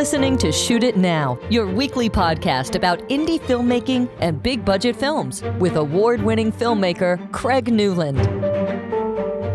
[0.00, 5.42] listening to Shoot It Now, your weekly podcast about indie filmmaking and big budget films
[5.58, 8.18] with award winning filmmaker Craig Newland.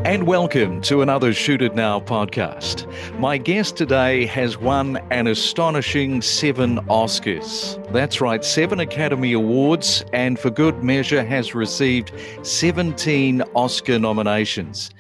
[0.05, 2.85] And welcome to another Shoot It Now podcast.
[3.19, 7.83] My guest today has won an astonishing seven Oscars.
[7.91, 12.11] That's right, seven Academy Awards, and for good measure has received
[12.43, 14.91] 17 Oscar nominations.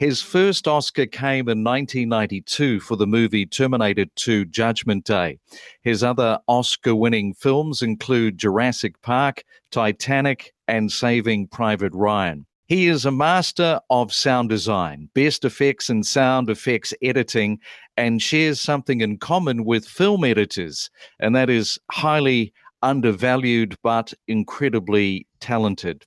[0.00, 5.38] His first Oscar came in 1992 for the movie Terminator 2 Judgment Day.
[5.82, 12.46] His other Oscar winning films include Jurassic Park, Titanic, and Saving Private Ryan.
[12.66, 17.58] He is a master of sound design, best effects and sound effects editing,
[17.98, 20.88] and shares something in common with film editors,
[21.18, 26.06] and that is highly undervalued but incredibly talented.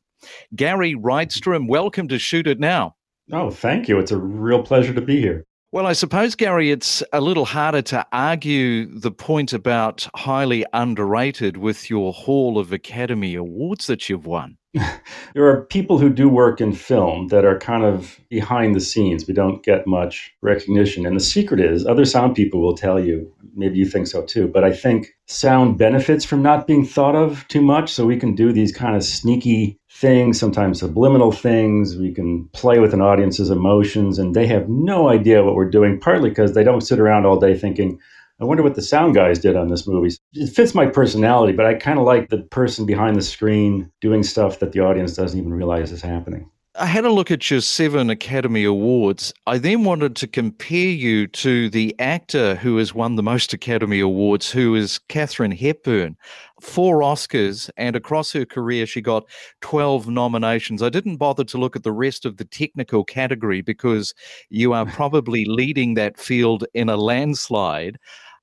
[0.55, 2.95] Gary Rydstrom, welcome to Shoot It Now.
[3.31, 3.99] Oh, thank you.
[3.99, 5.45] It's a real pleasure to be here.
[5.71, 11.57] Well, I suppose, Gary, it's a little harder to argue the point about highly underrated
[11.57, 14.57] with your haul of Academy Awards that you've won.
[15.33, 19.27] there are people who do work in film that are kind of behind the scenes.
[19.27, 21.05] We don't get much recognition.
[21.05, 24.47] And the secret is other sound people will tell you, maybe you think so too,
[24.47, 27.91] but I think sound benefits from not being thought of too much.
[27.93, 31.95] So we can do these kind of sneaky things, sometimes subliminal things.
[31.95, 35.99] We can play with an audience's emotions, and they have no idea what we're doing,
[35.99, 37.99] partly because they don't sit around all day thinking,
[38.41, 40.15] I wonder what the sound guys did on this movie.
[40.33, 44.23] It fits my personality, but I kind of like the person behind the screen doing
[44.23, 46.49] stuff that the audience doesn't even realize is happening.
[46.75, 49.31] I had a look at your seven Academy Awards.
[49.45, 53.99] I then wanted to compare you to the actor who has won the most Academy
[53.99, 56.17] Awards, who is Katharine Hepburn.
[56.61, 59.25] Four Oscars, and across her career, she got
[59.61, 60.81] 12 nominations.
[60.81, 64.15] I didn't bother to look at the rest of the technical category because
[64.49, 67.99] you are probably leading that field in a landslide.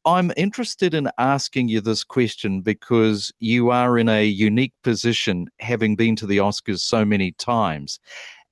[0.07, 5.95] I'm interested in asking you this question because you are in a unique position, having
[5.95, 8.01] been to the Oscars so many times.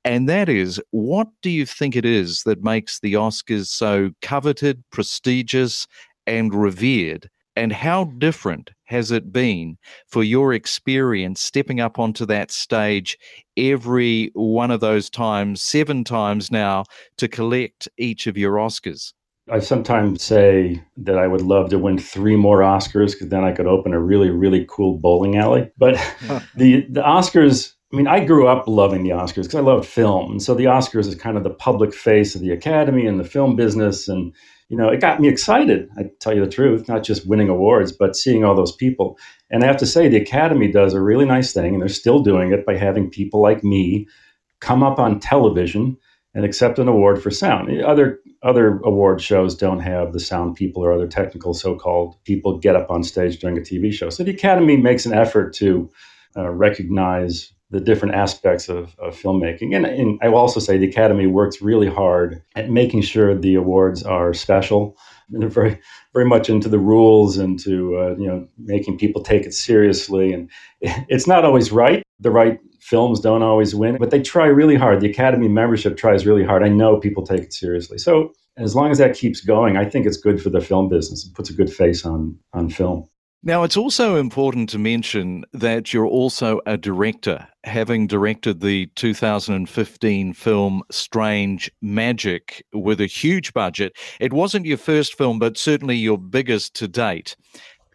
[0.05, 4.85] And that is, what do you think it is that makes the Oscars so coveted,
[4.91, 5.87] prestigious,
[6.27, 7.31] and revered?
[7.57, 13.19] And how different has it been for your experience stepping up onto that stage
[13.57, 16.85] every one of those times, seven times now,
[17.17, 19.13] to collect each of your Oscars?
[19.51, 23.53] I sometimes say that I would love to win three more Oscars because then I
[23.53, 25.71] could open a really, really cool bowling alley.
[25.79, 25.95] But
[26.55, 30.33] the the Oscars, I mean, I grew up loving the Oscars because I loved film,
[30.33, 33.25] and so the Oscars is kind of the public face of the Academy and the
[33.25, 34.35] film business, and
[34.69, 35.89] you know, it got me excited.
[35.99, 39.19] I tell you the truth, not just winning awards, but seeing all those people.
[39.51, 42.21] And I have to say, the Academy does a really nice thing, and they're still
[42.21, 44.07] doing it by having people like me
[44.61, 45.97] come up on television
[46.35, 47.83] and accept an award for sound.
[47.83, 52.77] Other other award shows don't have the sound people or other technical so-called people get
[52.77, 54.11] up on stage during a TV show.
[54.11, 55.91] So the Academy makes an effort to
[56.37, 59.77] uh, recognize the different aspects of, of filmmaking.
[59.77, 63.57] And, and, I will also say the Academy works really hard at making sure the
[63.57, 64.97] awards are special.
[65.31, 65.79] And they're very,
[66.15, 70.33] very much into the rules and to uh, you know making people take it seriously.
[70.33, 70.49] And
[70.81, 72.03] it's not always right.
[72.21, 75.01] The right films don't always win, but they try really hard.
[75.01, 76.63] The Academy membership tries really hard.
[76.63, 77.99] I know people take it seriously.
[77.99, 81.27] So as long as that keeps going, I think it's good for the film business.
[81.27, 83.09] It puts a good face on on film.
[83.45, 90.33] Now, it's also important to mention that you're also a director, having directed the 2015
[90.33, 93.93] film Strange Magic with a huge budget.
[94.19, 97.37] It wasn't your first film, but certainly your biggest to date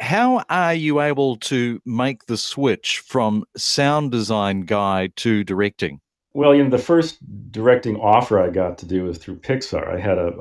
[0.04, 6.02] how are you able to make the switch from sound design guy to directing?
[6.34, 7.20] Well, you know, the first
[7.52, 9.88] directing offer I got to do was through Pixar.
[9.88, 10.32] I had a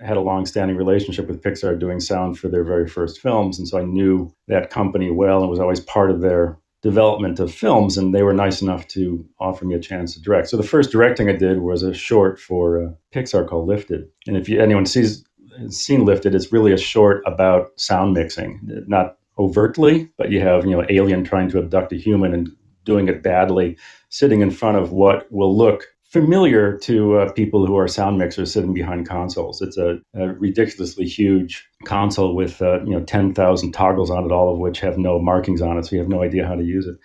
[0.00, 3.68] I had a long-standing relationship with Pixar doing sound for their very first films, and
[3.68, 7.96] so I knew that company well and was always part of their development of films.
[7.96, 10.48] And they were nice enough to offer me a chance to direct.
[10.48, 14.08] So the first directing I did was a short for uh, Pixar called Lifted.
[14.26, 15.24] And if you, anyone sees
[15.68, 20.72] seen Lifted, it's really a short about sound mixing, not overtly, but you have you
[20.72, 22.50] know alien trying to abduct a human and
[22.84, 23.76] doing it badly,
[24.08, 28.52] sitting in front of what will look familiar to uh, people who are sound mixers
[28.52, 29.62] sitting behind consoles.
[29.62, 34.32] It's a, a ridiculously huge console with uh, you know ten thousand toggles on it,
[34.32, 36.64] all of which have no markings on it, so you have no idea how to
[36.64, 36.96] use it.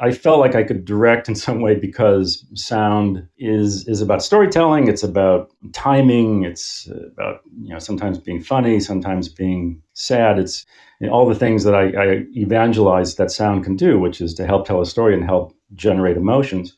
[0.00, 4.88] I felt like I could direct in some way because sound is is about storytelling.
[4.88, 6.44] It's about timing.
[6.44, 10.38] It's about you know sometimes being funny, sometimes being sad.
[10.38, 10.64] It's
[11.00, 14.32] you know, all the things that I, I evangelize that sound can do, which is
[14.34, 16.76] to help tell a story and help generate emotions.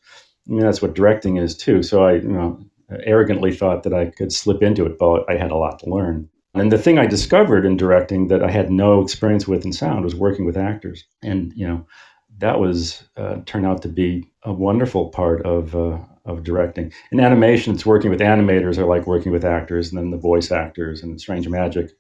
[0.49, 1.83] I mean that's what directing is too.
[1.85, 2.61] So I you know
[3.05, 6.29] arrogantly thought that I could slip into it, but I had a lot to learn.
[6.55, 10.05] And the thing I discovered in directing that I had no experience with in sound
[10.05, 11.05] was working with actors.
[11.23, 11.87] And, you know,
[12.43, 16.93] that was uh, turned out to be a wonderful part of uh, of directing.
[17.11, 20.51] In animation, it's working with animators are like working with actors, and then the voice
[20.51, 21.93] actors and Strange Magic.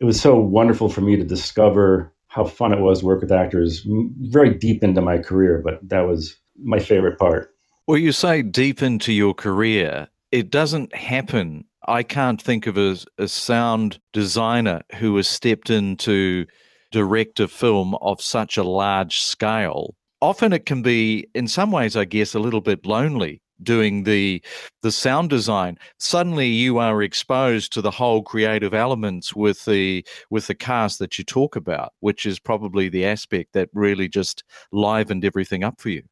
[0.00, 3.30] It was so wonderful for me to discover how fun it was to work with
[3.30, 3.86] actors
[4.22, 7.54] very deep into my career, but that was my favorite part.
[7.86, 10.08] Well, you say deep into your career.
[10.30, 11.66] It doesn't happen.
[11.86, 16.46] I can't think of a, a sound designer who has stepped into
[16.92, 19.96] direct a film of such a large scale.
[20.20, 24.42] Often it can be, in some ways, I guess, a little bit lonely doing the
[24.82, 30.46] the sound design suddenly you are exposed to the whole creative elements with the with
[30.48, 34.42] the cast that you talk about which is probably the aspect that really just
[34.72, 36.02] livened everything up for you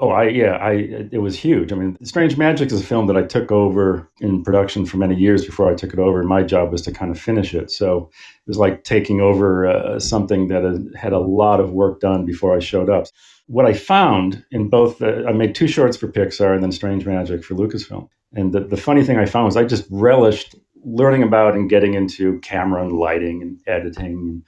[0.00, 0.72] Oh, I yeah, I
[1.10, 1.72] it was huge.
[1.72, 5.16] I mean, Strange Magic is a film that I took over in production for many
[5.16, 7.70] years before I took it over, my job was to kind of finish it.
[7.70, 11.98] So it was like taking over uh, something that had, had a lot of work
[12.00, 13.06] done before I showed up
[13.48, 17.04] what I found in both, the, I made two shorts for Pixar and then Strange
[17.04, 18.08] Magic for Lucasfilm.
[18.34, 20.54] And the, the funny thing I found was I just relished
[20.84, 24.42] learning about and getting into camera and lighting and editing and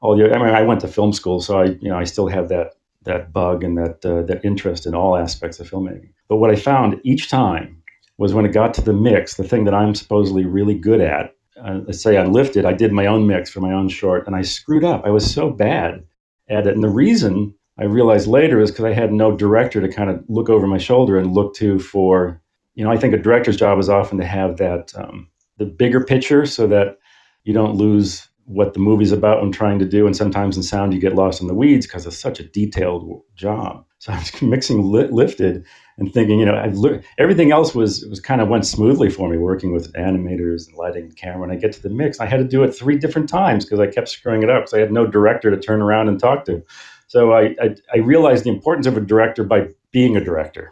[0.00, 0.32] all the.
[0.34, 2.72] I mean, I went to film school, so I, you know, I still have that
[3.08, 6.10] that bug and that uh, that interest in all aspects of filmmaking.
[6.28, 7.82] But what I found each time
[8.18, 11.34] was when it got to the mix, the thing that I'm supposedly really good at.
[11.62, 14.36] Uh, let's say I lifted, I did my own mix for my own short, and
[14.36, 15.02] I screwed up.
[15.04, 16.04] I was so bad
[16.48, 19.88] at it, and the reason I realized later is because I had no director to
[19.88, 22.40] kind of look over my shoulder and look to for,
[22.74, 25.28] you know, I think a director's job is often to have that, um,
[25.58, 26.98] the bigger picture so that
[27.44, 30.06] you don't lose what the movie's about and trying to do.
[30.06, 33.22] And sometimes in sound, you get lost in the weeds because it's such a detailed
[33.36, 33.84] job.
[34.00, 35.66] So I was mixing li- lifted
[35.98, 39.28] and thinking, you know, I've learned, everything else was was kind of went smoothly for
[39.28, 41.42] me working with animators and lighting and camera.
[41.42, 43.80] And I get to the mix, I had to do it three different times because
[43.80, 46.44] I kept screwing it up because I had no director to turn around and talk
[46.44, 46.62] to.
[47.08, 50.70] So I, I, I realized the importance of a director by being a director.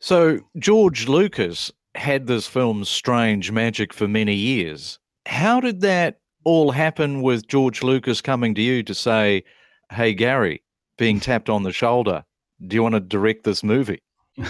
[0.00, 4.98] So George Lucas had this film Strange Magic for many years.
[5.26, 9.44] How did that all happen with George Lucas coming to you to say,
[9.90, 10.62] "Hey Gary,
[10.98, 12.24] being tapped on the shoulder,
[12.66, 14.02] do you want to direct this movie?"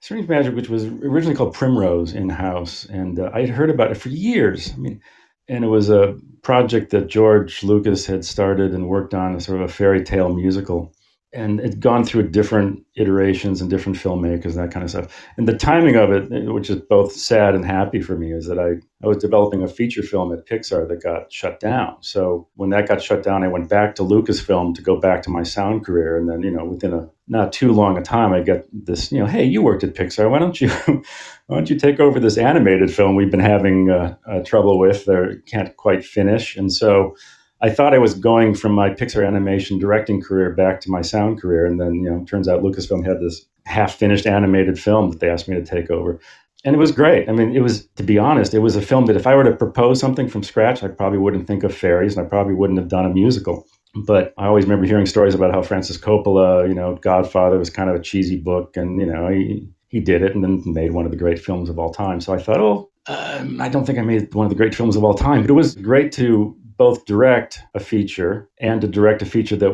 [0.00, 3.92] Strange Magic, which was originally called Primrose in house, and uh, I had heard about
[3.92, 4.72] it for years.
[4.72, 5.00] I mean,
[5.48, 9.60] and it was a project that George Lucas had started and worked on, a sort
[9.60, 10.92] of a fairy tale musical
[11.34, 15.26] and it's gone through different iterations and different filmmakers and that kind of stuff.
[15.36, 18.58] And the timing of it, which is both sad and happy for me, is that
[18.58, 21.96] I, I was developing a feature film at Pixar that got shut down.
[22.00, 25.30] So when that got shut down, I went back to Lucasfilm to go back to
[25.30, 26.18] my sound career.
[26.18, 29.20] And then, you know, within a not too long a time, I get this, you
[29.20, 30.30] know, hey, you worked at Pixar.
[30.30, 30.68] Why don't you,
[31.46, 35.08] why don't you take over this animated film we've been having uh, uh, trouble with
[35.08, 36.56] or can't quite finish?
[36.56, 37.16] And so
[37.62, 41.40] I thought I was going from my Pixar animation directing career back to my sound
[41.40, 45.30] career, and then you know, turns out Lucasfilm had this half-finished animated film that they
[45.30, 46.18] asked me to take over,
[46.64, 47.28] and it was great.
[47.28, 49.44] I mean, it was to be honest, it was a film that if I were
[49.44, 52.80] to propose something from scratch, I probably wouldn't think of fairies, and I probably wouldn't
[52.80, 53.66] have done a musical.
[54.06, 57.90] But I always remember hearing stories about how Francis Coppola, you know, Godfather was kind
[57.90, 61.04] of a cheesy book, and you know, he he did it and then made one
[61.04, 62.20] of the great films of all time.
[62.20, 64.96] So I thought, oh, um, I don't think I made one of the great films
[64.96, 69.22] of all time, but it was great to both direct a feature and to direct
[69.22, 69.72] a feature that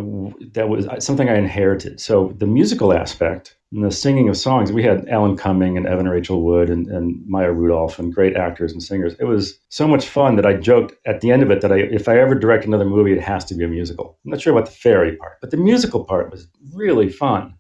[0.53, 1.99] that was uh, something I inherited.
[2.01, 6.07] So the musical aspect and the singing of songs, we had Alan Cumming and Evan
[6.07, 9.15] Rachel Wood and, and Maya Rudolph and great actors and singers.
[9.19, 11.77] It was so much fun that I joked at the end of it that I,
[11.77, 14.19] if I ever direct another movie, it has to be a musical.
[14.27, 17.55] I'm not sure about the fairy part, but the musical part was really fun.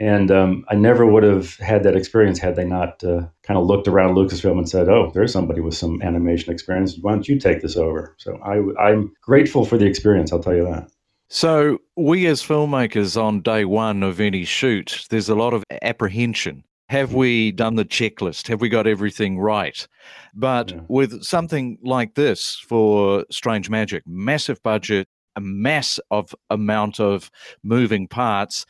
[0.00, 3.66] And um, I never would have had that experience had they not uh, kind of
[3.66, 6.96] looked around Lucasfilm and said, "Oh, there's somebody with some animation experience.
[6.98, 10.32] Why don't you take this over?" So I, I'm grateful for the experience.
[10.32, 10.90] I'll tell you that.
[11.28, 16.64] So we as filmmakers on day one of any shoot, there's a lot of apprehension.
[16.88, 18.48] Have we done the checklist?
[18.48, 19.86] Have we got everything right?
[20.34, 20.80] But yeah.
[20.88, 27.30] with something like this for Strange Magic, massive budget, a mass of amount of
[27.62, 28.66] moving parts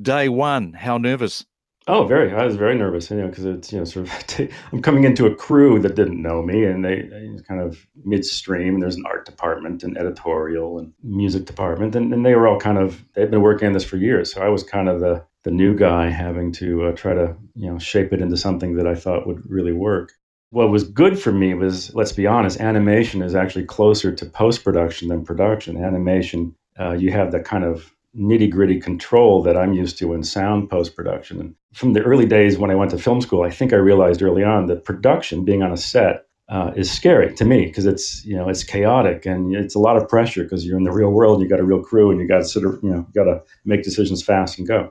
[0.00, 1.44] day one, how nervous?
[1.88, 2.34] Oh, very.
[2.34, 5.26] I was very nervous, you know, because it's you know sort of I'm coming into
[5.26, 8.80] a crew that didn't know me, and they, they kind of midstream.
[8.80, 12.78] There's an art department, and editorial, and music department, and, and they were all kind
[12.78, 14.32] of they've been working on this for years.
[14.32, 17.70] So I was kind of the the new guy having to uh, try to you
[17.70, 20.12] know shape it into something that I thought would really work.
[20.50, 24.64] What was good for me was, let's be honest, animation is actually closer to post
[24.64, 25.76] production than production.
[25.76, 30.22] Animation, uh, you have that kind of nitty gritty control that I'm used to in
[30.22, 31.40] sound post production.
[31.40, 34.22] And from the early days when I went to film school, I think I realized
[34.22, 38.24] early on that production, being on a set, uh, is scary to me because it's
[38.24, 41.10] you know it's chaotic and it's a lot of pressure because you're in the real
[41.10, 41.42] world.
[41.42, 43.42] You got a real crew and you got to sort of you know got to
[43.64, 44.90] make decisions fast and go.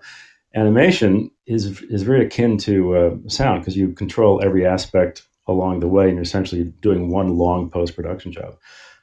[0.54, 5.88] Animation is is very akin to uh, sound because you control every aspect along the
[5.88, 8.58] way and you're essentially doing one long post production job.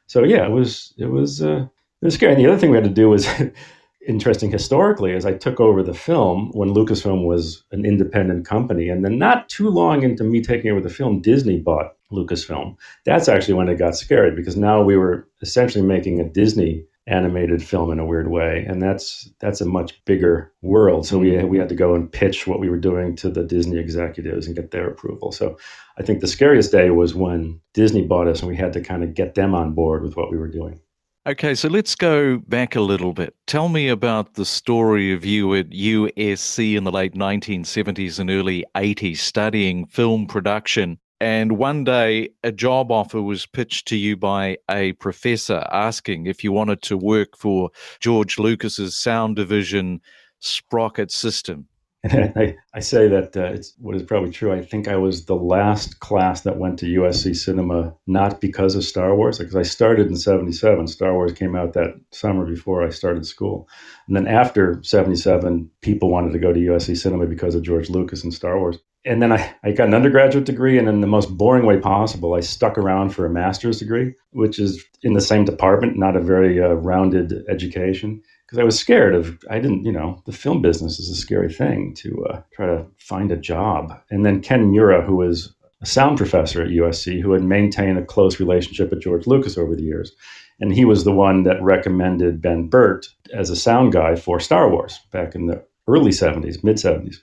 [0.06, 1.66] So yeah, it was it was uh,
[2.02, 2.34] it was scary.
[2.34, 3.26] And the other thing we had to do was
[4.06, 8.88] interesting historically is I took over the film when Lucasfilm was an independent company.
[8.88, 12.76] And then not too long into me taking over the film, Disney bought Lucasfilm.
[13.04, 17.62] That's actually when it got scary because now we were essentially making a Disney animated
[17.62, 21.48] film in a weird way and that's that's a much bigger world so we mm-hmm.
[21.48, 24.54] we had to go and pitch what we were doing to the Disney executives and
[24.54, 25.58] get their approval so
[25.98, 29.02] i think the scariest day was when Disney bought us and we had to kind
[29.02, 30.78] of get them on board with what we were doing
[31.24, 33.36] Okay, so let's go back a little bit.
[33.46, 38.64] Tell me about the story of you at USC in the late 1970s and early
[38.74, 40.98] 80s studying film production.
[41.20, 46.42] And one day, a job offer was pitched to you by a professor asking if
[46.42, 50.00] you wanted to work for George Lucas's sound division
[50.40, 51.68] Sprocket system.
[52.04, 54.52] I, I say that uh, it's what is probably true.
[54.52, 58.82] I think I was the last class that went to USC Cinema, not because of
[58.82, 60.88] Star Wars, because I started in 77.
[60.88, 63.68] Star Wars came out that summer before I started school.
[64.08, 68.24] And then after 77, people wanted to go to USC Cinema because of George Lucas
[68.24, 68.78] and Star Wars.
[69.04, 72.34] And then I, I got an undergraduate degree, and in the most boring way possible,
[72.34, 76.20] I stuck around for a master's degree, which is in the same department, not a
[76.20, 80.60] very uh, rounded education because I was scared of I didn't you know the film
[80.60, 83.98] business is a scary thing to uh, try to find a job.
[84.10, 88.04] And then Ken Miura, who was a sound professor at USC, who had maintained a
[88.04, 90.12] close relationship with George Lucas over the years,
[90.60, 94.68] and he was the one that recommended Ben Burtt as a sound guy for Star
[94.68, 97.16] Wars back in the early '70s, mid '70s.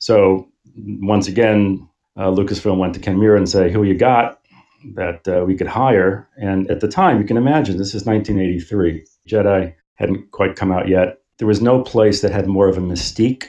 [0.00, 4.38] So once again, uh, Lucasfilm went to Ken Miura and say, "Who you got?"
[4.94, 9.04] That uh, we could hire, and at the time, you can imagine this is 1983.
[9.26, 11.18] Jedi hadn't quite come out yet.
[11.38, 13.46] There was no place that had more of a mystique.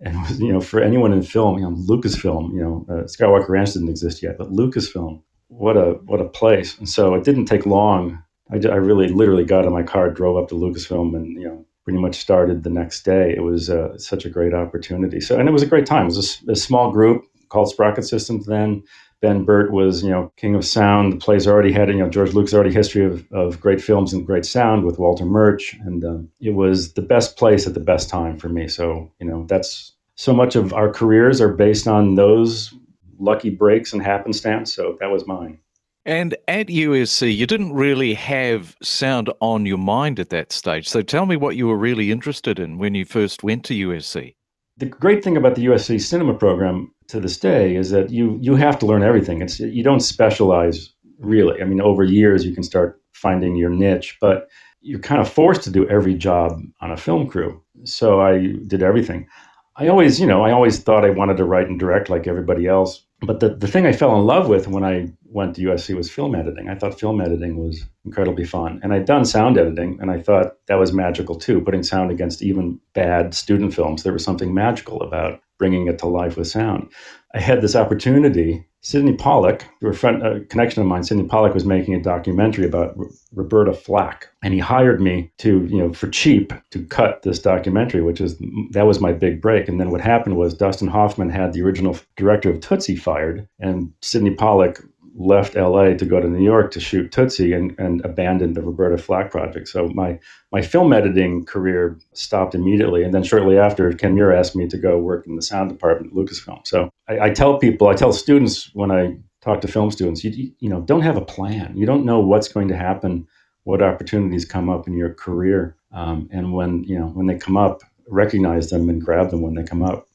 [0.00, 3.72] And you know, for anyone in film, you know, Lucasfilm, you know, uh, Skywalker Ranch
[3.72, 6.78] didn't exist yet, but Lucasfilm, what a what a place!
[6.78, 8.22] And so it didn't take long.
[8.50, 11.66] I, I really, literally got in my car, drove up to Lucasfilm, and you know,
[11.84, 13.34] pretty much started the next day.
[13.36, 15.20] It was uh, such a great opportunity.
[15.20, 16.04] So, and it was a great time.
[16.04, 18.82] It was a, a small group called Sprocket Systems then.
[19.22, 21.12] Ben Burtt was, you know, king of sound.
[21.12, 24.26] The plays already had, you know, George Lucas already history of, of great films and
[24.26, 28.10] great sound with Walter Murch, and um, it was the best place at the best
[28.10, 28.66] time for me.
[28.66, 32.74] So, you know, that's so much of our careers are based on those
[33.18, 34.74] lucky breaks and happenstance.
[34.74, 35.58] So that was mine.
[36.04, 40.88] And at USC, you didn't really have sound on your mind at that stage.
[40.88, 44.34] So tell me what you were really interested in when you first went to USC.
[44.78, 48.56] The great thing about the USC cinema program to this day is that you you
[48.56, 49.42] have to learn everything.
[49.42, 51.62] It's you don't specialize really.
[51.62, 54.48] I mean, over years you can start finding your niche, but
[54.80, 57.62] you're kind of forced to do every job on a film crew.
[57.84, 59.28] So I did everything.
[59.76, 62.66] I always, you know, I always thought I wanted to write and direct like everybody
[62.66, 63.04] else.
[63.20, 66.10] But the, the thing I fell in love with when I went to USC was
[66.10, 66.68] film editing.
[66.68, 68.80] I thought film editing was incredibly fun.
[68.82, 72.42] And I'd done sound editing, and I thought that was magical too, putting sound against
[72.42, 74.02] even bad student films.
[74.02, 76.90] There was something magical about bringing it to life with sound.
[77.36, 78.66] I had this opportunity.
[78.80, 82.96] Sydney Pollack, a, friend, a connection of mine, Sydney Pollack was making a documentary about
[82.98, 87.38] R- Roberta Flack, and he hired me to, you know, for cheap to cut this
[87.38, 88.42] documentary, which is
[88.72, 89.68] that was my big break.
[89.68, 93.92] And then what happened was Dustin Hoffman had the original director of Tootsie fired, and
[94.00, 94.80] Sydney Pollack
[95.14, 98.96] left LA to go to New York to shoot Tootsie and, and abandoned the Roberta
[98.96, 99.68] Flack project.
[99.68, 100.18] So my
[100.50, 103.02] my film editing career stopped immediately.
[103.02, 106.12] And then shortly after, Ken Miura asked me to go work in the sound department
[106.12, 106.66] at Lucasfilm.
[106.66, 110.52] So I, I tell people, I tell students when I talk to film students, you,
[110.58, 111.76] you know, don't have a plan.
[111.76, 113.26] You don't know what's going to happen,
[113.64, 115.76] what opportunities come up in your career.
[115.92, 119.54] Um, and when, you know, when they come up, recognize them and grab them when
[119.54, 120.06] they come up.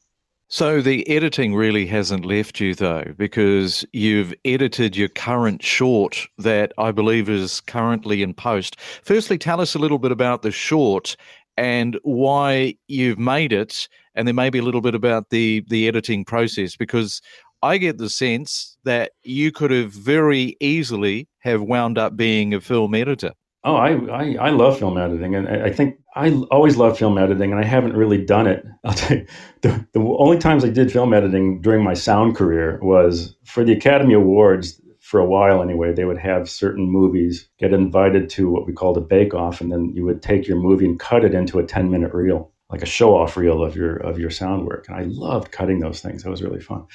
[0.50, 6.72] So the editing really hasn't left you though, because you've edited your current short that
[6.78, 8.80] I believe is currently in post.
[9.04, 11.18] Firstly, tell us a little bit about the short
[11.58, 16.24] and why you've made it, and then maybe a little bit about the the editing
[16.24, 17.22] process, because
[17.62, 22.62] I get the sense that you could have very easily have wound up being a
[22.62, 23.34] film editor.
[23.68, 27.52] Oh, I, I, I love film editing, and I think I always loved film editing,
[27.52, 28.66] and I haven't really done it.
[29.10, 29.26] You,
[29.62, 33.74] the, the only times I did film editing during my sound career was for the
[33.74, 34.82] Academy Awards.
[35.02, 38.98] For a while, anyway, they would have certain movies get invited to what we called
[38.98, 42.14] a bake-off, and then you would take your movie and cut it into a ten-minute
[42.14, 44.88] reel, like a show-off reel of your of your sound work.
[44.88, 46.86] And I loved cutting those things; that was really fun.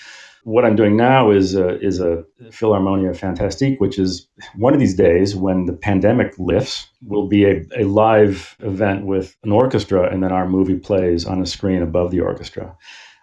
[0.44, 4.94] What I'm doing now is a, is a Philharmonia Fantastique, which is one of these
[4.94, 10.22] days when the pandemic lifts, will be a, a live event with an orchestra, and
[10.22, 12.76] then our movie plays on a screen above the orchestra.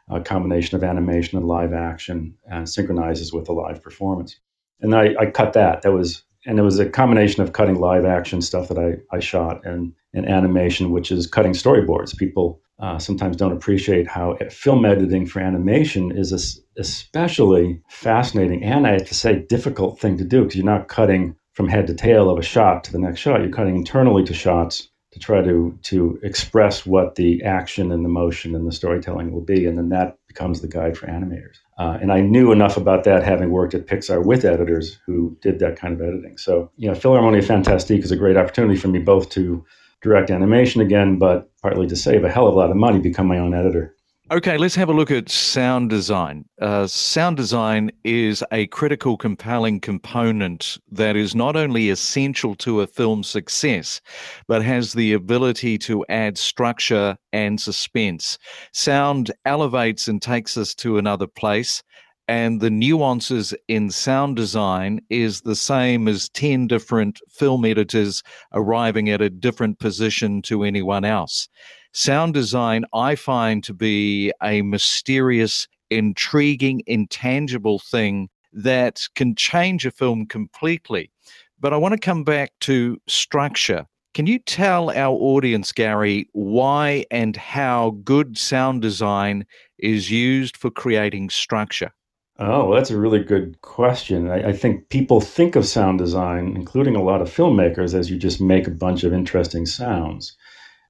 [0.10, 4.40] A combination of animation and live action and synchronizes with a live performance.
[4.82, 5.84] And I, I cut that.
[5.84, 9.20] That was and it was a combination of cutting live action stuff that I, I
[9.20, 12.18] shot and, and animation, which is cutting storyboards.
[12.18, 16.38] People uh, sometimes don't appreciate how film editing for animation is a,
[16.80, 21.36] especially fascinating and I have to say difficult thing to do because you're not cutting
[21.54, 23.42] from head to tail of a shot to the next shot.
[23.42, 28.10] You're cutting internally to shots to try to to express what the action and the
[28.10, 31.58] motion and the storytelling will be, and then that becomes the guide for animators.
[31.78, 35.60] Uh, and I knew enough about that having worked at Pixar with editors who did
[35.60, 36.38] that kind of editing.
[36.38, 39.66] So, you know, Philharmonia Fantastique is a great opportunity for me both to
[40.02, 43.28] direct animation again, but partly to save a hell of a lot of money, become
[43.28, 43.96] my own editor.
[44.32, 46.46] Okay, let's have a look at sound design.
[46.62, 52.88] Uh, sound design is a critical, compelling component that is not only essential to a
[52.88, 54.02] film's success,
[54.48, 58.38] but has the ability to add structure and suspense.
[58.72, 61.82] Sound elevates and takes us to another place,
[62.28, 68.22] and the nuances in sound design is the same as 10 different film editors
[68.54, 71.50] arriving at a different position to anyone else.
[71.92, 79.92] Sound design, I find to be a mysterious, intriguing, intangible thing that can change a
[79.92, 81.12] film completely.
[81.60, 83.86] But I want to come back to structure.
[84.14, 89.46] Can you tell our audience, Gary, why and how good sound design
[89.78, 91.92] is used for creating structure?
[92.38, 94.30] Oh, well, that's a really good question.
[94.30, 98.18] I, I, think people think of sound design, including a lot of filmmakers, as you
[98.18, 100.38] just make a bunch of interesting sounds.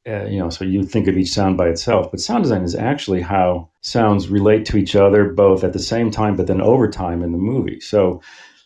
[0.10, 2.74] Uh, you know, so you think of each sound by itself, but sound design is
[2.74, 6.90] actually how sounds relate to each other, both at the same time, but then over
[6.90, 7.80] time in the movie.
[7.80, 8.22] So,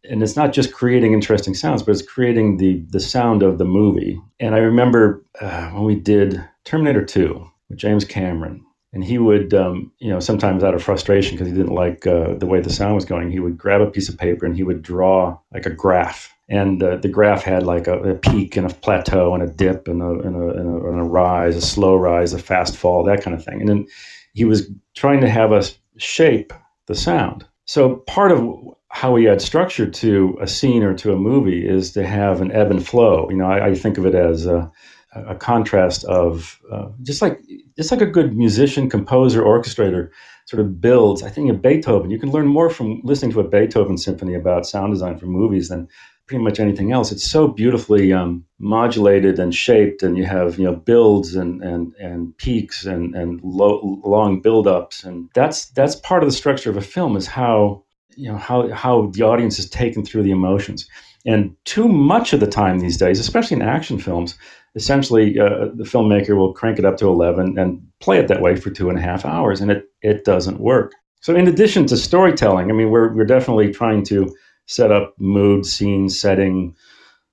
[0.10, 3.66] and it's not just creating interesting sounds, but it's creating the the sound of the
[3.66, 4.22] movie.
[4.40, 9.54] And I remember uh, when we did Terminator Two with James Cameron and he would
[9.54, 12.70] um, you know sometimes out of frustration because he didn't like uh, the way the
[12.70, 15.66] sound was going he would grab a piece of paper and he would draw like
[15.66, 19.44] a graph and uh, the graph had like a, a, peak and a plateau and
[19.44, 22.40] a dip and a, and, a, and, a, and a rise a slow rise a
[22.40, 23.88] fast fall that kind of thing and then
[24.34, 26.54] he was trying to have us shape
[26.88, 28.44] the sound so part of
[28.90, 32.52] how we add structure to a scene or to a movie is to have an
[32.52, 34.68] ebb and flow you know i, I think of it as uh,
[35.16, 37.40] a contrast of uh, just like
[37.78, 40.10] just like a good musician, composer, orchestrator
[40.46, 41.24] sort of builds.
[41.24, 42.10] I think of Beethoven.
[42.10, 45.70] You can learn more from listening to a Beethoven symphony about sound design for movies
[45.70, 45.88] than
[46.28, 47.12] pretty much anything else.
[47.12, 51.94] It's so beautifully um, modulated and shaped, and you have you know builds and and
[51.96, 56.78] and peaks and and low, long buildups, and that's that's part of the structure of
[56.78, 57.84] a film is how
[58.16, 60.88] you know how how the audience is taken through the emotions.
[61.26, 64.38] And too much of the time these days, especially in action films,
[64.76, 68.56] essentially uh, the filmmaker will crank it up to 11 and play it that way
[68.56, 70.94] for two and a half hours, and it, it doesn't work.
[71.22, 75.66] So, in addition to storytelling, I mean, we're, we're definitely trying to set up mood,
[75.66, 76.76] scene, setting,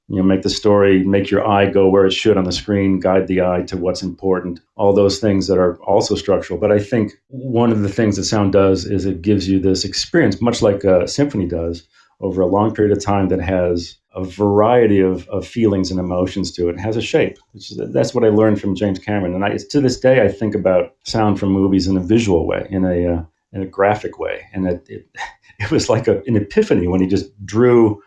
[0.08, 2.98] you know, make the story, make your eye go where it should on the screen,
[2.98, 6.58] guide the eye to what's important, all those things that are also structural.
[6.58, 9.84] But I think one of the things that sound does is it gives you this
[9.84, 11.86] experience, much like a symphony does,
[12.20, 16.50] over a long period of time that has a variety of, of feelings and emotions
[16.52, 16.74] to it.
[16.74, 17.38] it has a shape.
[17.54, 19.34] Is, that's what I learned from James Cameron.
[19.34, 22.66] And I, to this day, I think about sound from movies in a visual way,
[22.70, 24.46] in a, uh, in a graphic way.
[24.52, 25.08] And it, it,
[25.58, 28.02] it was like a, an epiphany when he just drew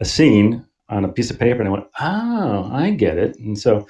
[0.00, 3.38] a scene on a piece of paper and I went, oh, I get it.
[3.38, 3.86] And so,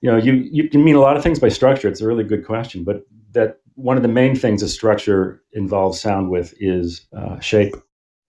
[0.00, 1.88] you know, you, you can mean a lot of things by structure.
[1.88, 2.84] It's a really good question.
[2.84, 7.74] But that one of the main things a structure involves sound with is uh, shape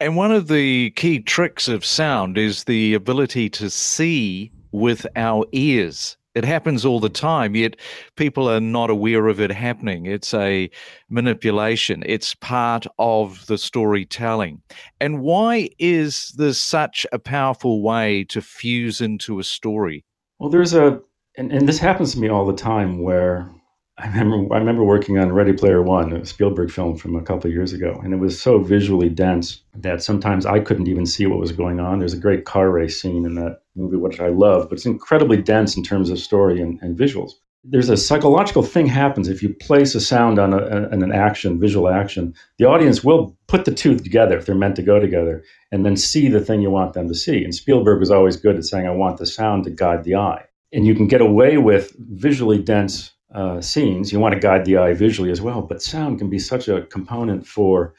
[0.03, 5.45] and one of the key tricks of sound is the ability to see with our
[5.53, 6.17] ears.
[6.35, 7.75] It happens all the time, yet
[8.15, 10.05] people are not aware of it happening.
[10.05, 10.69] It's a
[11.09, 14.61] manipulation, it's part of the storytelling.
[14.99, 20.05] And why is this such a powerful way to fuse into a story?
[20.39, 20.99] Well, there's a,
[21.37, 23.49] and, and this happens to me all the time where
[23.97, 27.47] I remember I remember working on Ready Player One, a Spielberg film from a couple
[27.47, 31.27] of years ago, and it was so visually dense that sometimes I couldn't even see
[31.27, 31.99] what was going on.
[31.99, 35.37] There's a great car race scene in that movie, which I love, but it's incredibly
[35.37, 37.33] dense in terms of story and, and visuals.
[37.65, 41.87] There's a psychological thing happens if you place a sound on, a, an action, visual
[41.87, 42.33] action.
[42.57, 45.95] The audience will put the two together if they're meant to go together, and then
[45.95, 47.43] see the thing you want them to see.
[47.43, 50.43] And Spielberg was always good at saying, "I want the sound to guide the eye."
[50.73, 54.11] And you can get away with visually dense uh, scenes.
[54.11, 56.81] You want to guide the eye visually as well, but sound can be such a
[56.81, 57.93] component for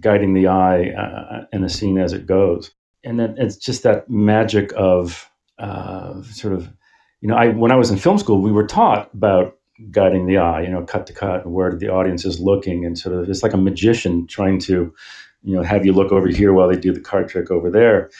[0.00, 2.70] guiding the eye uh, in a scene as it goes.
[3.04, 6.72] And then it's just that magic of uh, sort of,
[7.20, 9.56] you know, I when I was in film school, we were taught about
[9.90, 13.16] guiding the eye, you know, cut to cut, where the audience is looking, and sort
[13.16, 14.94] of it's like a magician trying to,
[15.42, 18.10] you know, have you look over here while they do the card trick over there.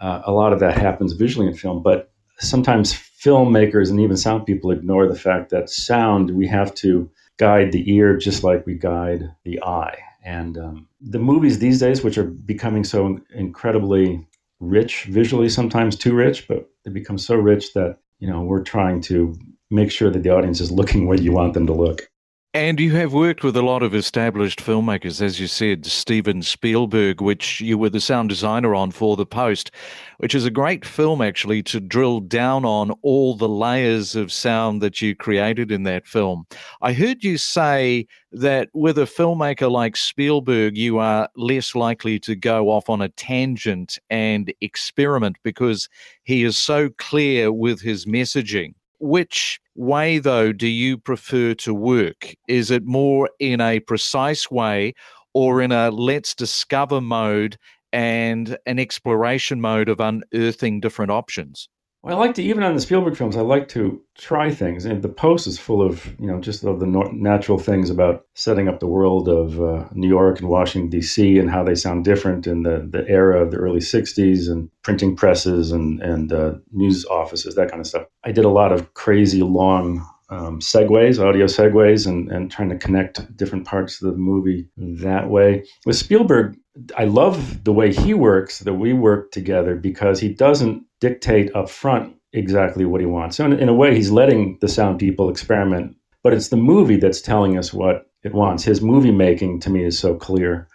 [0.00, 4.44] Uh, a lot of that happens visually in film, but sometimes filmmakers and even sound
[4.44, 8.74] people ignore the fact that sound we have to guide the ear just like we
[8.74, 9.98] guide the eye.
[10.24, 14.26] And um, the movies these days, which are becoming so incredibly
[14.60, 19.00] rich visually, sometimes too rich, but they become so rich that you know we're trying
[19.02, 19.34] to
[19.70, 22.10] make sure that the audience is looking where you want them to look.
[22.54, 27.20] And you have worked with a lot of established filmmakers, as you said, Steven Spielberg,
[27.20, 29.72] which you were the sound designer on for The Post,
[30.18, 34.80] which is a great film actually to drill down on all the layers of sound
[34.82, 36.46] that you created in that film.
[36.80, 42.36] I heard you say that with a filmmaker like Spielberg, you are less likely to
[42.36, 45.88] go off on a tangent and experiment because
[46.22, 48.74] he is so clear with his messaging.
[49.06, 52.34] Which way, though, do you prefer to work?
[52.48, 54.94] Is it more in a precise way
[55.32, 57.56] or in a let's discover mode
[57.92, 61.68] and an exploration mode of unearthing different options?
[62.06, 63.36] I like to even on the Spielberg films.
[63.36, 66.78] I like to try things, and the post is full of you know just of
[66.78, 71.38] the natural things about setting up the world of uh, New York and Washington D.C.
[71.38, 75.16] and how they sound different in the the era of the early '60s and printing
[75.16, 78.06] presses and and uh, news offices, that kind of stuff.
[78.22, 82.78] I did a lot of crazy long um, segues, audio segues, and, and trying to
[82.78, 85.64] connect different parts of the movie that way.
[85.86, 86.56] With Spielberg,
[86.96, 91.68] I love the way he works, that we work together, because he doesn't dictate up
[91.68, 93.36] front exactly what he wants.
[93.36, 96.96] So, in, in a way, he's letting the sound people experiment, but it's the movie
[96.96, 98.64] that's telling us what it wants.
[98.64, 100.68] His movie making, to me, is so clear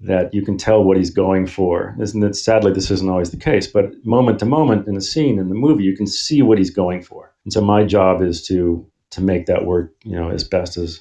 [0.00, 1.96] that you can tell what he's going for.
[2.00, 2.34] Isn't it?
[2.34, 5.54] Sadly, this isn't always the case, but moment to moment in the scene in the
[5.54, 7.32] movie, you can see what he's going for.
[7.44, 11.00] And so my job is to to make that work, you know, as best as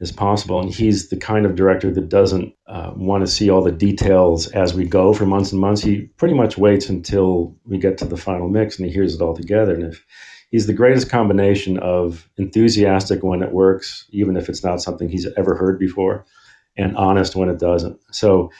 [0.00, 0.60] as possible.
[0.60, 4.48] And he's the kind of director that doesn't uh, want to see all the details
[4.48, 5.82] as we go for months and months.
[5.82, 9.22] He pretty much waits until we get to the final mix and he hears it
[9.22, 9.72] all together.
[9.72, 10.04] And if
[10.50, 15.28] he's the greatest combination of enthusiastic when it works, even if it's not something he's
[15.36, 16.26] ever heard before,
[16.76, 17.98] and honest when it doesn't.
[18.10, 18.50] So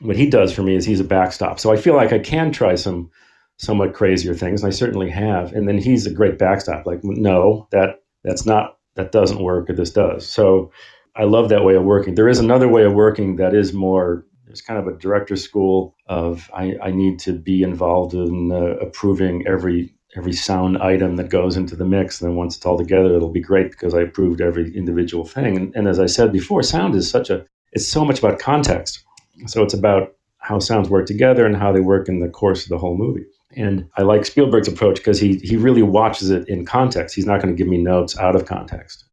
[0.00, 1.58] what he does for me is he's a backstop.
[1.58, 3.10] So I feel like I can try some
[3.56, 5.52] somewhat crazier things, and I certainly have.
[5.52, 6.84] And then he's a great backstop.
[6.84, 10.28] Like, no, that that's not that doesn't work or this does.
[10.28, 10.70] So
[11.16, 12.14] I love that way of working.
[12.14, 15.94] There is another way of working that is more there's kind of a director school
[16.08, 21.30] of I, I need to be involved in uh, approving every every sound item that
[21.30, 22.20] goes into the mix.
[22.20, 25.56] And then once it's all together, it'll be great because I approved every individual thing.
[25.56, 29.02] And, and as I said before, sound is such a it's so much about context.
[29.46, 32.68] So it's about how sounds work together and how they work in the course of
[32.68, 33.24] the whole movie.
[33.56, 37.14] And I like Spielberg's approach because he he really watches it in context.
[37.14, 39.04] He's not going to give me notes out of context.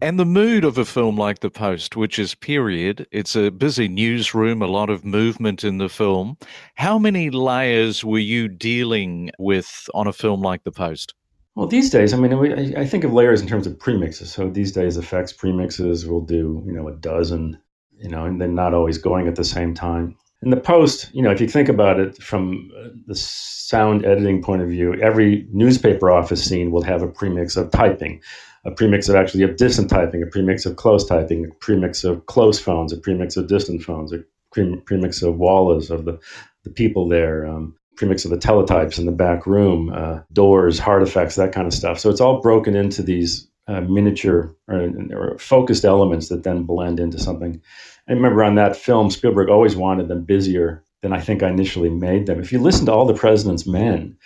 [0.00, 3.88] And the mood of a film like The Post, which is period, it's a busy
[3.88, 6.38] newsroom, a lot of movement in the film.
[6.76, 11.14] How many layers were you dealing with on a film like The Post?
[11.56, 14.26] Well, these days, I mean, I think of layers in terms of premixes.
[14.26, 17.60] So these days, effects premixes will do, you know, a dozen,
[17.96, 21.22] you know, and they're not always going at the same time in the post, you
[21.22, 22.70] know, if you think about it from
[23.06, 27.70] the sound editing point of view, every newspaper office scene will have a premix of
[27.70, 28.20] typing,
[28.64, 32.24] a premix of actually of distant typing, a premix of close typing, a premix of
[32.26, 34.22] close phones, a premix of distant phones, a
[34.52, 36.18] premix of wallas of the,
[36.62, 41.02] the people there, um, premix of the teletypes in the back room, uh, doors, hard
[41.02, 41.98] effects, that kind of stuff.
[41.98, 46.98] So it's all broken into these uh, miniature or, or, focused elements that then blend
[46.98, 47.60] into something.
[48.08, 51.90] I remember on that film, Spielberg always wanted them busier than I think I initially
[51.90, 52.40] made them.
[52.40, 54.16] If you listen to All the President's Men,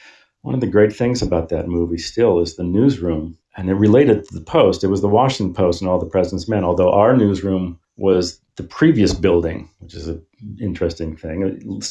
[0.42, 3.36] one of the great things about that movie still is the newsroom.
[3.56, 4.82] And it related to the Post.
[4.82, 8.62] It was the Washington Post and All the President's Men, although our newsroom was the
[8.62, 10.24] previous building, which is an
[10.60, 11.82] interesting thing.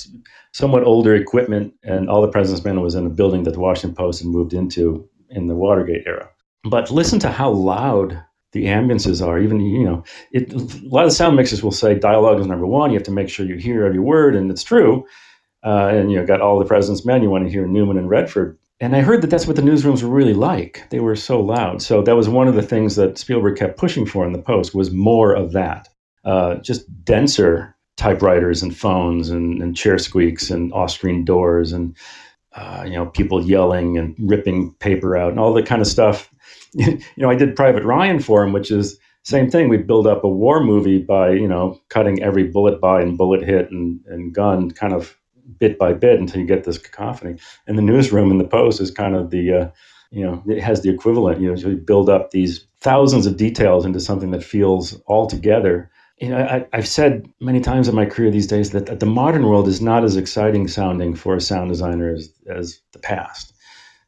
[0.54, 3.96] Somewhat older equipment, and All the President's Men was in a building that the Washington
[3.96, 6.30] Post had moved into in the Watergate era.
[6.64, 8.22] But listen to how loud
[8.52, 9.40] the ambiances are.
[9.40, 12.92] Even you know, it, a lot of sound mixers will say dialogue is number one.
[12.92, 15.06] You have to make sure you hear every word, and it's true.
[15.64, 17.24] Uh, and you know, got all the president's men.
[17.24, 18.58] You want to hear Newman and Redford.
[18.80, 20.90] And I heard that that's what the newsrooms were really like.
[20.90, 21.84] They were so loud.
[21.84, 24.74] So that was one of the things that Spielberg kept pushing for in the Post
[24.74, 25.88] was more of that,
[26.26, 31.96] uh, just denser typewriters and phones and, and chair squeaks and off-screen doors and
[32.54, 36.34] uh, you know people yelling and ripping paper out and all that kind of stuff
[36.74, 39.70] you know, I did Private Ryan for him, which is Same thing.
[39.70, 43.44] We build up a war movie by you know cutting every bullet by and bullet
[43.44, 45.18] hit and, and gun kind of
[45.60, 47.38] bit by bit until you get this cacophony.
[47.68, 49.70] And the newsroom in the post is kind of the uh,
[50.12, 51.42] you know it has the equivalent.
[51.42, 55.92] You know, you build up these thousands of details into something that feels all together.
[56.20, 59.08] You know, I, I've said many times in my career these days that, that the
[59.08, 63.51] modern world is not as exciting sounding for a sound designer as, as the past.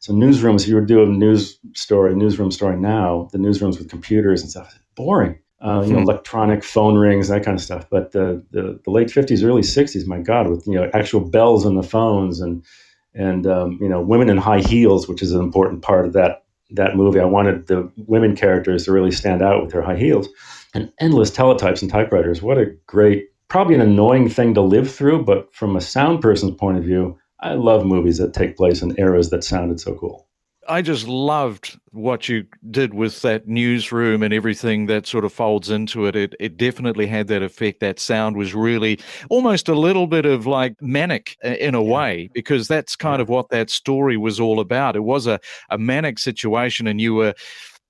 [0.04, 3.90] So newsrooms, if you were doing a news story, newsroom story now, the newsrooms with
[3.90, 5.40] computers and stuff, boring.
[5.62, 6.04] Uh, you know, hmm.
[6.04, 7.90] electronic phone rings, that kind of stuff.
[7.90, 11.66] But the, the, the late fifties, early sixties, my God, with you know actual bells
[11.66, 12.66] on the phones and
[13.14, 16.44] and um, you know women in high heels, which is an important part of that
[16.72, 17.22] that movie.
[17.22, 20.28] I wanted the women characters to really stand out with their high heels
[20.74, 22.42] and endless teletypes and typewriters.
[22.42, 26.58] What a great, probably an annoying thing to live through, but from a sound person's
[26.58, 30.28] point of view, I love movies that take place in eras that sounded so cool.
[30.70, 35.70] I just loved what you did with that newsroom and everything that sort of folds
[35.70, 36.16] into it.
[36.16, 37.82] It it definitely had that effect.
[37.82, 38.98] That sound was really
[39.30, 43.50] almost a little bit of like manic in a way, because that's kind of what
[43.50, 44.96] that story was all about.
[44.96, 45.38] It was a,
[45.70, 47.34] a manic situation, and you were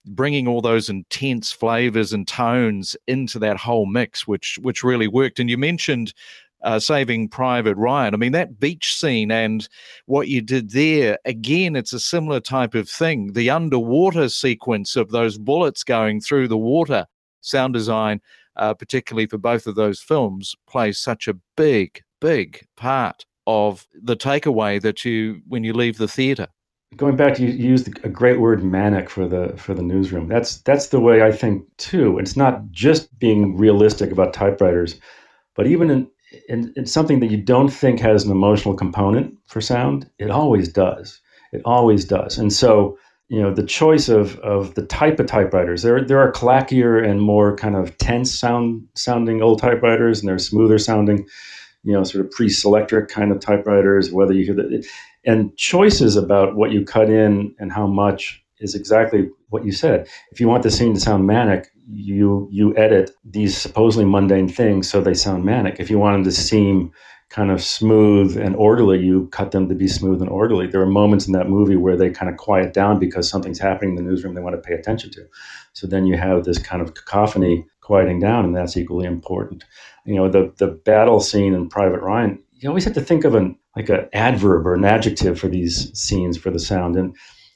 [0.06, 5.40] bringing all those intense flavors and tones into that whole mix, which which really worked.
[5.40, 6.12] And you mentioned
[6.64, 8.14] uh, Saving Private Ryan.
[8.14, 9.68] I mean, that beach scene and
[10.06, 13.34] what you did there, again, it's a similar type of thing.
[13.34, 17.06] The underwater sequence of those bullets going through the water,
[17.42, 18.22] sound design,
[18.56, 24.16] uh, particularly for both of those films, plays such a big, big part of the
[24.16, 26.48] takeaway that you when you leave the theater
[26.96, 30.58] going back to you used a great word manic for the for the newsroom that's
[30.62, 35.00] that's the way i think too it's not just being realistic about typewriters
[35.56, 36.08] but even in
[36.50, 41.20] and something that you don't think has an emotional component for sound, it always does.
[41.52, 42.38] It always does.
[42.38, 42.98] And so,
[43.30, 47.22] you know, the choice of of the type of typewriters, there there are clackier and
[47.22, 51.28] more kind of tense sound sounding old typewriters, and there's smoother sounding,
[51.84, 54.12] you know, sort of pre-selectric kind of typewriters.
[54.12, 54.88] Whether you hear the
[55.26, 60.08] and choices about what you cut in and how much is exactly what you said.
[60.32, 64.90] If you want the scene to sound manic, you you edit these supposedly mundane things
[64.90, 65.80] so they sound manic.
[65.80, 66.92] If you want them to seem
[67.30, 70.68] kind of smooth and orderly, you cut them to be smooth and orderly.
[70.68, 73.92] There are moments in that movie where they kind of quiet down because something's happening
[73.92, 75.26] in the newsroom they want to pay attention to.
[75.74, 79.64] So then you have this kind of cacophony quieting down, and that's equally important.
[80.06, 83.36] You know, the the battle scene in Private Ryan, you always have to think of
[83.36, 86.96] an like an adverb or an adjective for these scenes for the sound.
[86.96, 87.16] And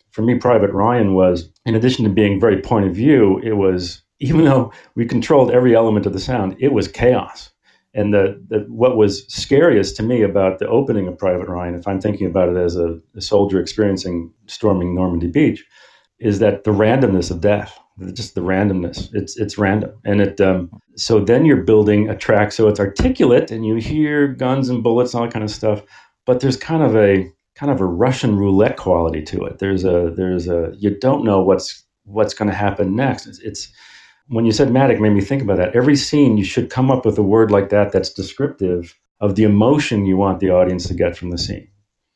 [0.10, 4.02] for me, Private Ryan was, in addition to being very point of view, it was
[4.20, 7.52] even though we controlled every element of the sound, it was chaos.
[7.94, 11.88] And the, the what was scariest to me about the opening of Private Ryan, if
[11.88, 15.66] I'm thinking about it as a, a soldier experiencing storming Normandy Beach,
[16.20, 17.80] is that the randomness of death,
[18.14, 19.10] just the randomness.
[19.14, 20.40] It's it's random, and it.
[20.42, 24.84] Um, so then you're building a track so it's articulate, and you hear guns and
[24.84, 25.82] bullets, and all that kind of stuff.
[26.26, 29.58] But there's kind of a kind of a Russian roulette quality to it.
[29.58, 33.26] There's a there's a you don't know what's what's going to happen next.
[33.26, 33.72] It's, it's
[34.30, 35.76] when you said Matic made me think about that.
[35.76, 39.44] Every scene, you should come up with a word like that that's descriptive of the
[39.44, 41.68] emotion you want the audience to get from the scene.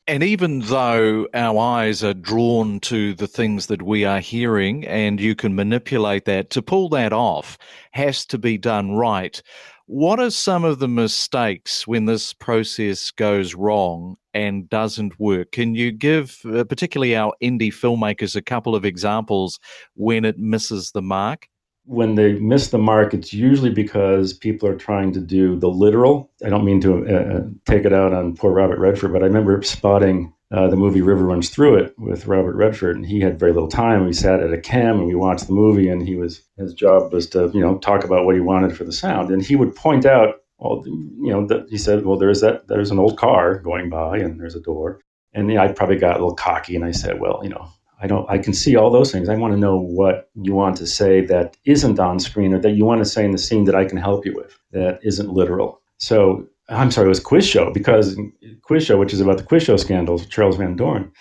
[0.08, 5.22] And even though our eyes are drawn to the things that we are hearing, and
[5.22, 7.58] you can manipulate that, to pull that off
[7.92, 9.42] has to be done right.
[9.86, 15.52] What are some of the mistakes when this process goes wrong and doesn't work?
[15.52, 19.60] Can you give, uh, particularly our indie filmmakers, a couple of examples
[19.94, 21.48] when it misses the mark?
[21.86, 26.32] When they miss the mark, it's usually because people are trying to do the literal.
[26.46, 29.26] I don't mean to uh, uh, take it out on poor Robert Redford, but I
[29.26, 33.40] remember spotting uh, the movie River Runs Through It with Robert Redford, and he had
[33.40, 34.06] very little time.
[34.06, 37.14] We sat at a KEM and we watched the movie, and he was his job
[37.14, 39.76] was to you know talk about what he wanted for the sound, and he would
[39.76, 40.36] point out.
[40.60, 42.68] Well, you know, the, he said, "Well, there's that.
[42.68, 45.00] There's an old car going by, and there's a door."
[45.34, 47.70] And I probably got a little cocky, and I said, "Well, you know,
[48.02, 49.30] I don't I can see all those things.
[49.30, 52.72] I want to know what you want to say that isn't on screen or that
[52.72, 55.30] you want to say in the scene that I can help you with that isn't
[55.30, 55.82] literal.
[55.98, 58.18] So I'm sorry, it was quiz show because
[58.64, 61.12] quiz show, which is about the quiz show scandals, Charles Van Doren.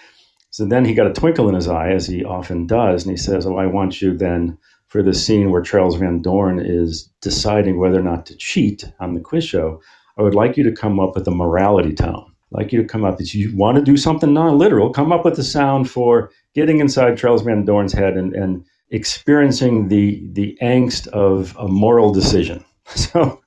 [0.50, 3.16] So then he got a twinkle in his eye, as he often does, and he
[3.16, 7.78] says, "Oh, I want you then for the scene where Charles Van Doren is deciding
[7.78, 9.80] whether or not to cheat on the quiz show.
[10.18, 12.26] I would like you to come up with a morality tone.
[12.52, 15.24] I'd like you to come up if you want to do something non-literal, come up
[15.24, 20.56] with a sound for getting inside Charles Van Doren's head and, and experiencing the the
[20.62, 22.64] angst of a moral decision.
[22.96, 23.40] So,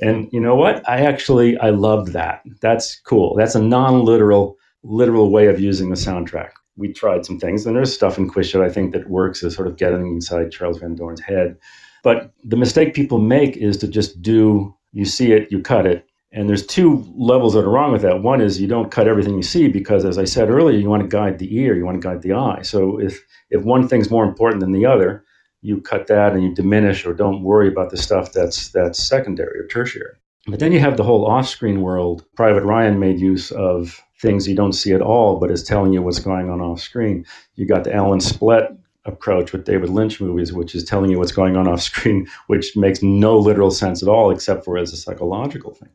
[0.00, 0.88] and you know what?
[0.88, 2.40] I actually I loved that.
[2.62, 3.34] That's cool.
[3.36, 6.52] That's a non-literal literal way of using the soundtrack.
[6.76, 9.54] We tried some things, and there's stuff in Quiz Show I think that works as
[9.54, 11.58] sort of getting inside Charles Van Doren's head.
[12.02, 16.06] But the mistake people make is to just do, you see it, you cut it.
[16.32, 18.22] And there's two levels that are wrong with that.
[18.22, 21.02] One is you don't cut everything you see because, as I said earlier, you want
[21.02, 22.62] to guide the ear, you want to guide the eye.
[22.62, 25.24] So if if one thing's more important than the other,
[25.62, 29.60] you cut that and you diminish or don't worry about the stuff that's that's secondary
[29.60, 30.16] or tertiary.
[30.48, 32.24] But then you have the whole off-screen world.
[32.36, 36.02] Private Ryan made use of things you don't see at all, but is telling you
[36.02, 37.26] what's going on off screen.
[37.56, 41.32] You got the Alan Splet approach with David Lynch movies, which is telling you what's
[41.32, 44.96] going on off screen, which makes no literal sense at all, except for as a
[44.96, 45.90] psychological thing.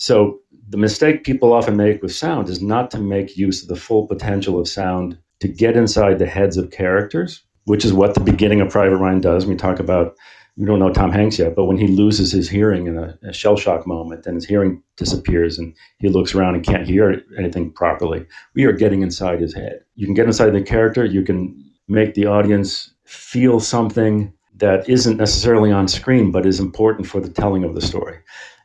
[0.00, 3.76] So the mistake people often make with sound is not to make use of the
[3.76, 8.20] full potential of sound to get inside the heads of characters, which is what the
[8.20, 9.44] beginning of Private Ryan does.
[9.44, 10.16] We talk about
[10.56, 13.32] we don't know Tom Hanks yet, but when he loses his hearing in a, a
[13.34, 17.70] shell shock moment and his hearing disappears and he looks around and can't hear anything
[17.70, 19.80] properly, we are getting inside his head.
[19.96, 25.18] You can get inside the character, you can make the audience feel something that isn't
[25.18, 28.18] necessarily on screen but is important for the telling of the story.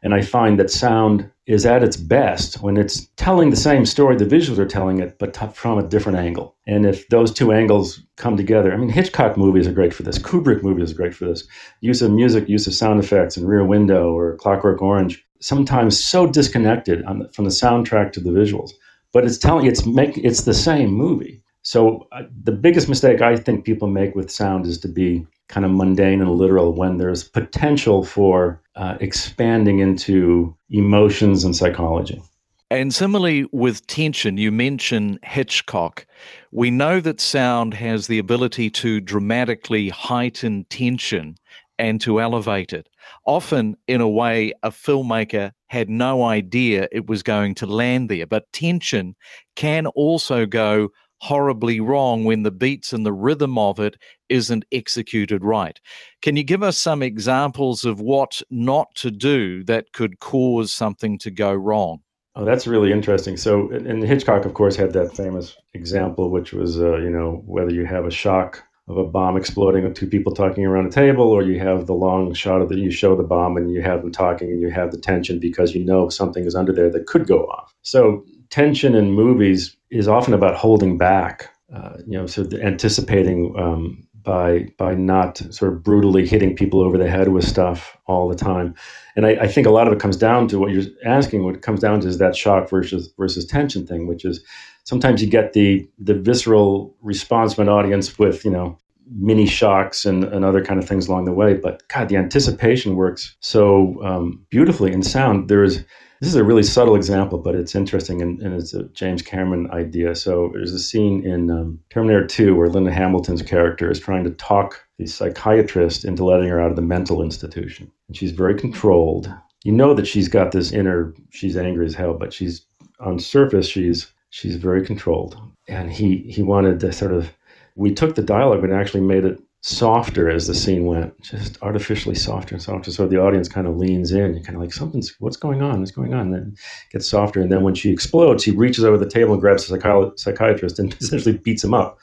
[0.06, 4.16] And I find that sound is at its best when it's telling the same story,
[4.16, 6.56] the visuals are telling it, but t- from a different angle.
[6.68, 10.20] And if those two angles come together, I mean, Hitchcock movies are great for this.
[10.20, 11.48] Kubrick movies are great for this.
[11.82, 16.28] Use of music, use of sound effects in Rear Window or Clockwork Orange, sometimes so
[16.28, 18.74] disconnected the, from the soundtrack to the visuals.
[19.12, 21.42] But it's telling it's make it's the same movie.
[21.66, 25.66] So uh, the biggest mistake I think people make with sound is to be kind
[25.66, 32.22] of mundane and literal when there's potential for uh, expanding into emotions and psychology.
[32.70, 36.06] And similarly with tension, you mention Hitchcock.
[36.52, 41.36] We know that sound has the ability to dramatically heighten tension
[41.80, 42.90] and to elevate it.
[43.26, 48.28] Often, in a way, a filmmaker had no idea it was going to land there.
[48.28, 49.16] But tension
[49.56, 50.90] can also go
[51.22, 53.98] horribly wrong when the beats and the rhythm of it
[54.30, 55.80] isn't executed right.
[56.22, 61.18] Can you give us some examples of what not to do that could cause something
[61.20, 62.00] to go wrong?
[62.38, 63.38] Oh, that's really interesting.
[63.38, 67.74] So, and Hitchcock, of course, had that famous example, which was, uh, you know, whether
[67.74, 71.32] you have a shock of a bomb exploding with two people talking around a table,
[71.32, 74.02] or you have the long shot of that you show the bomb and you have
[74.02, 77.08] them talking and you have the tension because you know something is under there that
[77.08, 77.74] could go off.
[77.84, 83.54] So, tension in movies is often about holding back, uh, you know, sort of anticipating
[83.58, 88.28] um, by by not sort of brutally hitting people over the head with stuff all
[88.28, 88.76] the time.
[89.16, 91.46] And I, I, think a lot of it comes down to what you're asking.
[91.46, 94.44] What it comes down to is that shock versus versus tension thing, which is
[94.84, 98.78] sometimes you get the the visceral response from an audience with you know
[99.12, 101.54] mini shocks and, and other kind of things along the way.
[101.54, 105.48] But God, the anticipation works so um, beautifully in sound.
[105.48, 105.86] There is
[106.20, 109.70] this is a really subtle example, but it's interesting and, and it's a James Cameron
[109.72, 110.16] idea.
[110.16, 114.32] So there's a scene in um, Terminator 2 where Linda Hamilton's character is trying to
[114.32, 117.92] talk the psychiatrist into letting her out of the mental institution.
[118.08, 119.32] And she's very controlled.
[119.64, 122.66] You know that she's got this inner, she's angry as hell, but she's
[123.00, 125.38] on surface, she's she's very controlled.
[125.68, 127.32] And he he wanted to sort of
[127.76, 132.14] we took the dialogue and actually made it softer as the scene went, just artificially
[132.14, 132.92] softer and softer.
[132.92, 134.36] So the audience kind of leans in.
[134.36, 135.80] You're kind of like, something's, what's going on?
[135.80, 136.30] What's going on?
[136.30, 136.56] Then
[136.92, 137.42] gets softer.
[137.42, 140.78] And then when she explodes, she reaches over the table and grabs the psychi- psychiatrist
[140.78, 141.98] and essentially beats him up.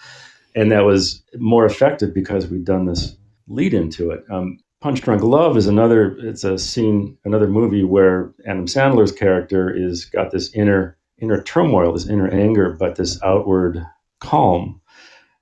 [0.57, 4.25] And that was more effective because we'd done this lead into it.
[4.29, 9.71] Um, Punch Drunk Love is another, it's a scene, another movie where Adam Sandler's character
[9.71, 13.87] is got this inner, inner turmoil, this inner anger, but this outward
[14.19, 14.81] calm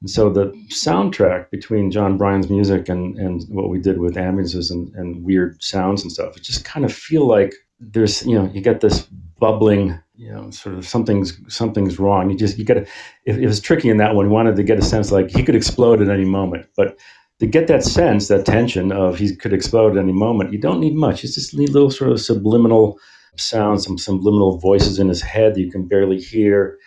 [0.00, 4.70] and so the soundtrack between Jon Brion's music and, and what we did with ambiances
[4.70, 8.50] and, and weird sounds and stuff, it just kind of feel like there's, you know,
[8.54, 9.02] you get this
[9.38, 12.30] bubbling, you know, sort of something's something's wrong.
[12.30, 12.88] You just you get it.
[13.26, 14.26] It, was tricky in that one.
[14.26, 16.98] We wanted to get a sense like he could explode at any moment, but
[17.40, 20.80] to get that sense, that tension of he could explode at any moment, you don't
[20.80, 21.22] need much.
[21.22, 22.98] You just need little sort of subliminal
[23.36, 26.78] sounds, some subliminal voices in his head that you can barely hear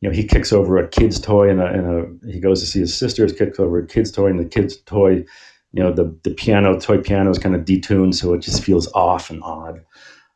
[0.00, 1.86] you know, he kicks over a kid's toy and a, and
[2.26, 4.78] a he goes to see his sister's kicks over a kid's toy and the kid's
[4.82, 5.24] toy,
[5.72, 8.14] you know, the, the piano, toy piano is kind of detuned.
[8.14, 9.80] So it just feels off and odd.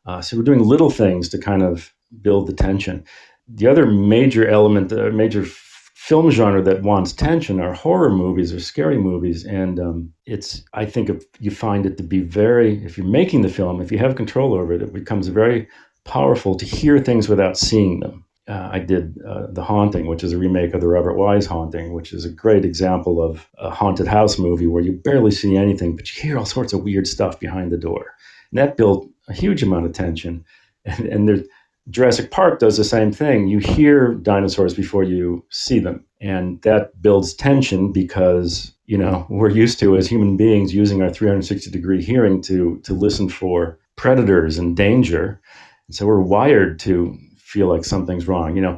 [0.05, 3.03] Uh, so we're doing little things to kind of build the tension.
[3.47, 8.59] The other major element, the major film genre that wants tension are horror movies or
[8.59, 9.45] scary movies.
[9.45, 13.41] And um, it's, I think if you find it to be very, if you're making
[13.41, 15.67] the film, if you have control over it, it becomes very
[16.03, 20.31] powerful to hear things without seeing them uh, I did uh, The Haunting, which is
[20.31, 24.07] a remake of the Robert Wise Haunting, which is a great example of a haunted
[24.07, 27.39] house movie where you barely see anything, but you hear all sorts of weird stuff
[27.39, 28.13] behind the door.
[28.51, 30.43] And that built a huge amount of tension.
[30.87, 31.41] And, and there's,
[31.89, 33.47] Jurassic Park does the same thing.
[33.47, 36.05] You hear dinosaurs before you see them.
[36.21, 41.09] And that builds tension because you know we're used to as human beings using our
[41.09, 45.41] 360 degree hearing to to listen for predators and danger
[45.87, 47.17] and so we're wired to
[47.55, 48.77] feel like something's wrong you know?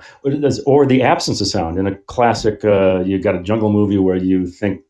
[0.66, 1.78] Or the absence of sound.
[1.78, 4.82] In a classic uh, you got a jungle movie where you think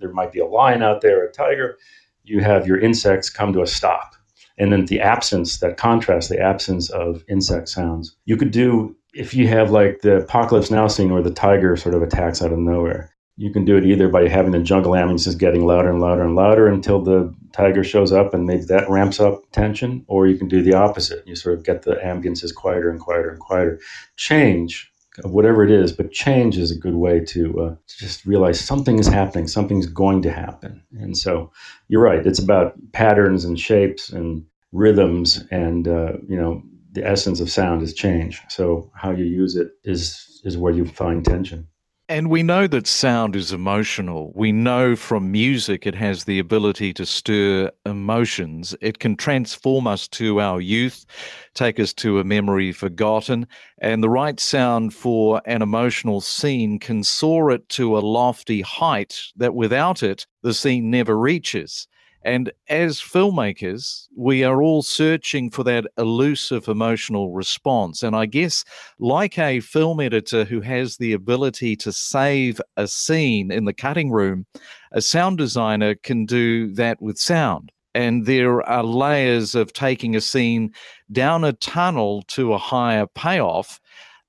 [0.00, 1.78] there might be a lion out there a tiger
[2.24, 4.14] you have your insects come to a stop.
[4.58, 8.16] And then the absence that contrast the absence of insect sounds.
[8.26, 11.94] You could do if you have like the apocalypse now scene where the tiger sort
[11.94, 13.10] of attacks out of nowhere
[13.40, 16.36] you can do it either by having the jungle ambiances getting louder and louder and
[16.36, 20.46] louder until the tiger shows up and maybe that ramps up tension, or you can
[20.46, 21.26] do the opposite.
[21.26, 23.80] You sort of get the ambiances quieter and quieter and quieter.
[24.16, 28.60] Change, whatever it is, but change is a good way to, uh, to just realize
[28.60, 30.82] something is happening, something's going to happen.
[30.98, 31.50] And so
[31.88, 36.62] you're right, it's about patterns and shapes and rhythms and, uh, you know,
[36.92, 38.42] the essence of sound is change.
[38.50, 41.68] So how you use it is is where you find tension.
[42.10, 44.32] And we know that sound is emotional.
[44.34, 48.74] We know from music it has the ability to stir emotions.
[48.80, 51.06] It can transform us to our youth,
[51.54, 53.46] take us to a memory forgotten.
[53.80, 59.22] And the right sound for an emotional scene can soar it to a lofty height
[59.36, 61.86] that without it, the scene never reaches.
[62.22, 68.02] And as filmmakers, we are all searching for that elusive emotional response.
[68.02, 68.64] And I guess,
[68.98, 74.10] like a film editor who has the ability to save a scene in the cutting
[74.10, 74.46] room,
[74.92, 77.72] a sound designer can do that with sound.
[77.94, 80.72] And there are layers of taking a scene
[81.10, 83.80] down a tunnel to a higher payoff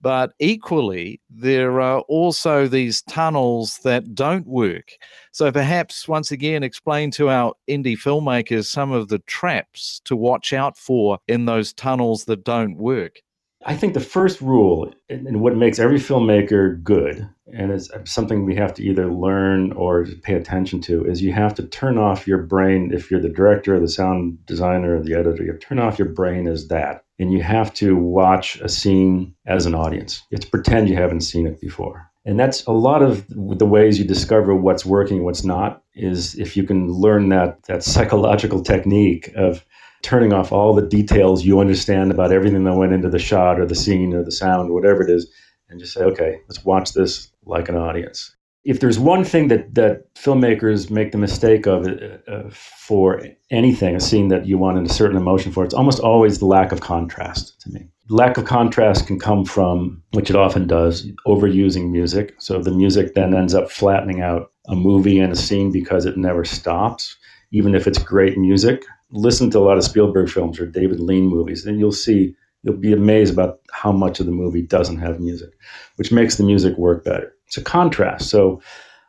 [0.02, 4.94] but equally, there are also these tunnels that don't work.
[5.32, 10.54] So perhaps once again, explain to our indie filmmakers some of the traps to watch
[10.54, 13.22] out for in those tunnels that don't work.
[13.64, 18.56] I think the first rule, and what makes every filmmaker good, and it's something we
[18.56, 22.40] have to either learn or pay attention to, is you have to turn off your
[22.40, 22.90] brain.
[22.92, 26.10] If you're the director, or the sound designer, or the editor, you turn off your
[26.10, 30.24] brain as that and you have to watch a scene as an audience.
[30.32, 32.10] You have to pretend you haven't seen it before.
[32.26, 36.58] And that's a lot of the ways you discover what's working, what's not, is if
[36.58, 39.64] you can learn that that psychological technique of
[40.02, 43.68] turning off all the details you understand about everything that went into the shot or
[43.68, 45.32] the scene or the sound or whatever it is,
[45.70, 49.74] and just say, okay, let's watch this like an audience if there's one thing that
[49.76, 54.94] that filmmakers make the mistake of uh, for anything, a scene that you want a
[54.94, 57.88] certain emotion for, it's almost always the lack of contrast to me.
[58.10, 62.36] Lack of contrast can come from, which it often does, overusing music.
[62.40, 66.18] So the music then ends up flattening out a movie and a scene because it
[66.18, 67.16] never stops,
[67.52, 68.84] even if it's great music.
[69.12, 72.78] Listen to a lot of Spielberg films or David Lean movies, and you'll see you'll
[72.78, 75.50] be amazed about how much of the movie doesn't have music,
[75.96, 78.30] which makes the music work better it's a contrast.
[78.30, 78.62] So,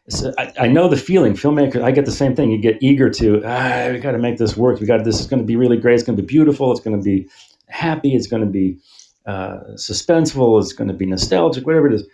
[0.09, 1.35] so I, I, know the feeling.
[1.35, 2.51] Filmmaker, I get the same thing.
[2.51, 4.81] You get eager to, ah, we got to make this work.
[4.81, 5.95] We got this is going to be really great.
[5.95, 6.73] It's going to be beautiful.
[6.73, 7.29] It's going to be
[7.69, 8.17] happy.
[8.17, 8.81] It's going to be
[9.27, 10.61] uh, suspenseful.
[10.61, 11.65] It's going to be nostalgic.
[11.65, 12.05] Whatever it is,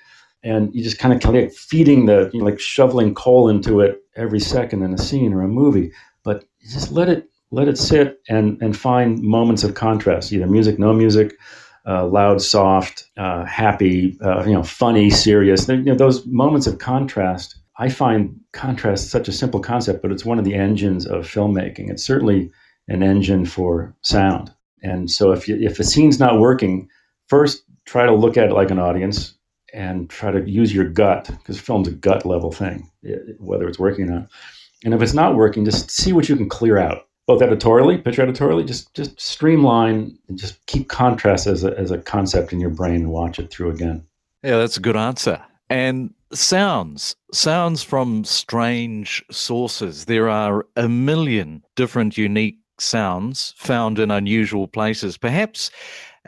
[0.42, 4.02] and you just kind of like feeding the, you know, like shoveling coal into it
[4.16, 5.90] every second in a scene or a movie.
[6.24, 10.30] But just let it let it sit and and find moments of contrast.
[10.30, 11.38] Either music, no music
[11.89, 15.66] uh, loud, soft, uh, happy, uh, you know, funny, serious.
[15.68, 17.57] You know, those moments of contrast.
[17.78, 21.91] I find contrast such a simple concept, but it's one of the engines of filmmaking.
[21.91, 22.51] It's certainly
[22.89, 24.53] an engine for sound.
[24.82, 26.89] And so, if you, if a scene's not working,
[27.28, 29.34] first try to look at it like an audience
[29.72, 32.91] and try to use your gut because film's a gut level thing,
[33.39, 34.28] whether it's working or not.
[34.84, 38.22] And if it's not working, just see what you can clear out both editorially, picture
[38.22, 42.70] editorially, just just streamline and just keep contrast as a, as a concept in your
[42.70, 44.02] brain and watch it through again.
[44.42, 45.40] Yeah, that's a good answer.
[45.68, 50.06] And sounds, sounds from strange sources.
[50.06, 55.18] There are a million different unique sounds found in unusual places.
[55.18, 55.70] Perhaps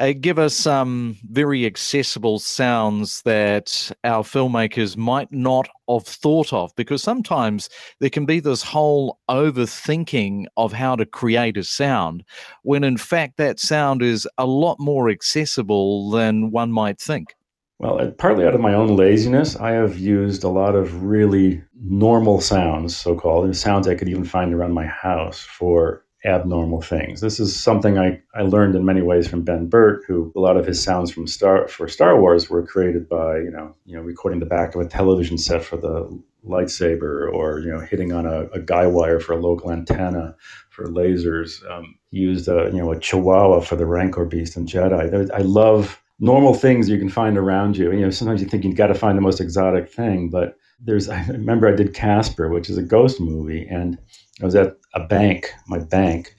[0.01, 6.75] uh, give us some very accessible sounds that our filmmakers might not have thought of
[6.75, 7.69] because sometimes
[8.01, 12.25] there can be this whole overthinking of how to create a sound
[12.63, 17.35] when in fact that sound is a lot more accessible than one might think.
[17.79, 22.41] Well, partly out of my own laziness, I have used a lot of really normal
[22.41, 27.21] sounds, so called, sounds I could even find around my house for abnormal things.
[27.21, 30.57] This is something I, I learned in many ways from Ben Burtt, who a lot
[30.57, 34.03] of his sounds from Star for Star Wars were created by, you know, you know,
[34.03, 38.27] recording the back of a television set for the lightsaber or, you know, hitting on
[38.27, 40.35] a, a guy wire for a local antenna
[40.69, 41.69] for lasers.
[41.71, 45.31] Um, used a, you know, a chihuahua for the Rancor beast in Jedi.
[45.33, 47.93] I love normal things you can find around you.
[47.93, 51.09] You know, sometimes you think you've got to find the most exotic thing, but there's
[51.09, 53.99] I remember I did Casper, which is a ghost movie, and
[54.41, 56.35] I was at a bank, my bank,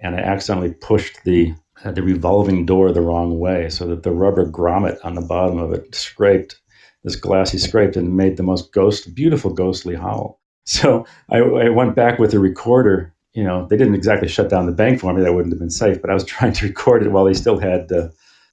[0.00, 1.54] and I accidentally pushed the
[1.84, 5.72] the revolving door the wrong way, so that the rubber grommet on the bottom of
[5.72, 6.60] it scraped
[7.06, 10.40] this glassy scraped and made the most ghost, beautiful ghostly howl.
[10.68, 13.14] So I, I went back with a recorder.
[13.34, 15.70] You know, they didn't exactly shut down the bank for me; that wouldn't have been
[15.70, 16.00] safe.
[16.00, 18.08] But I was trying to record it while they still had uh,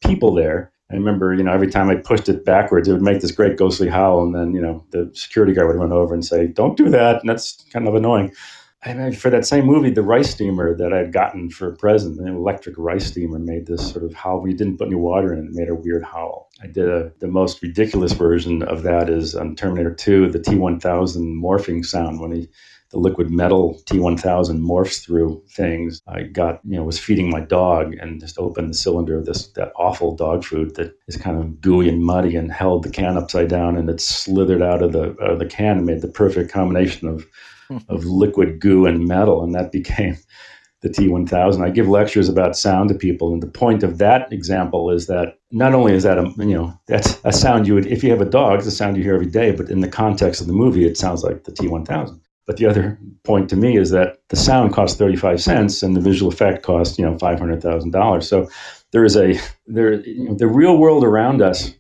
[0.06, 0.72] people there.
[0.92, 3.58] I remember, you know, every time I pushed it backwards, it would make this great
[3.58, 6.78] ghostly howl, and then, you know, the security guard would run over and say, "Don't
[6.78, 8.32] do that," and that's kind of annoying.
[8.86, 12.20] I mean, for that same movie, the rice steamer that I'd gotten for a present,
[12.20, 14.42] an electric rice steamer, made this sort of howl.
[14.42, 16.50] We didn't put any water in it; it made a weird howl.
[16.62, 20.82] I did a, the most ridiculous version of that is on Terminator 2, the T1000
[21.42, 22.50] morphing sound when he
[22.94, 26.00] the liquid metal T1000 morphs through things.
[26.08, 29.48] I got, you know, was feeding my dog and just opened the cylinder of this,
[29.54, 33.18] that awful dog food that is kind of gooey and muddy and held the can
[33.18, 36.08] upside down and it slithered out of the, out of the can and made the
[36.08, 37.26] perfect combination of,
[37.90, 39.44] of liquid goo and metal.
[39.44, 40.18] And that became
[40.84, 41.64] the T1000.
[41.64, 43.32] I give lectures about sound to people.
[43.32, 46.78] And the point of that example is that not only is that a, you know,
[46.88, 49.16] that's a sound you would, if you have a dog, it's a sound you hear
[49.16, 52.20] every day, but in the context of the movie, it sounds like the T1000.
[52.46, 56.02] But the other point to me is that the sound costs 35 cents and the
[56.02, 58.24] visual effect costs, you know, $500,000.
[58.24, 58.50] So
[58.92, 61.72] there is a, there, the real world around us.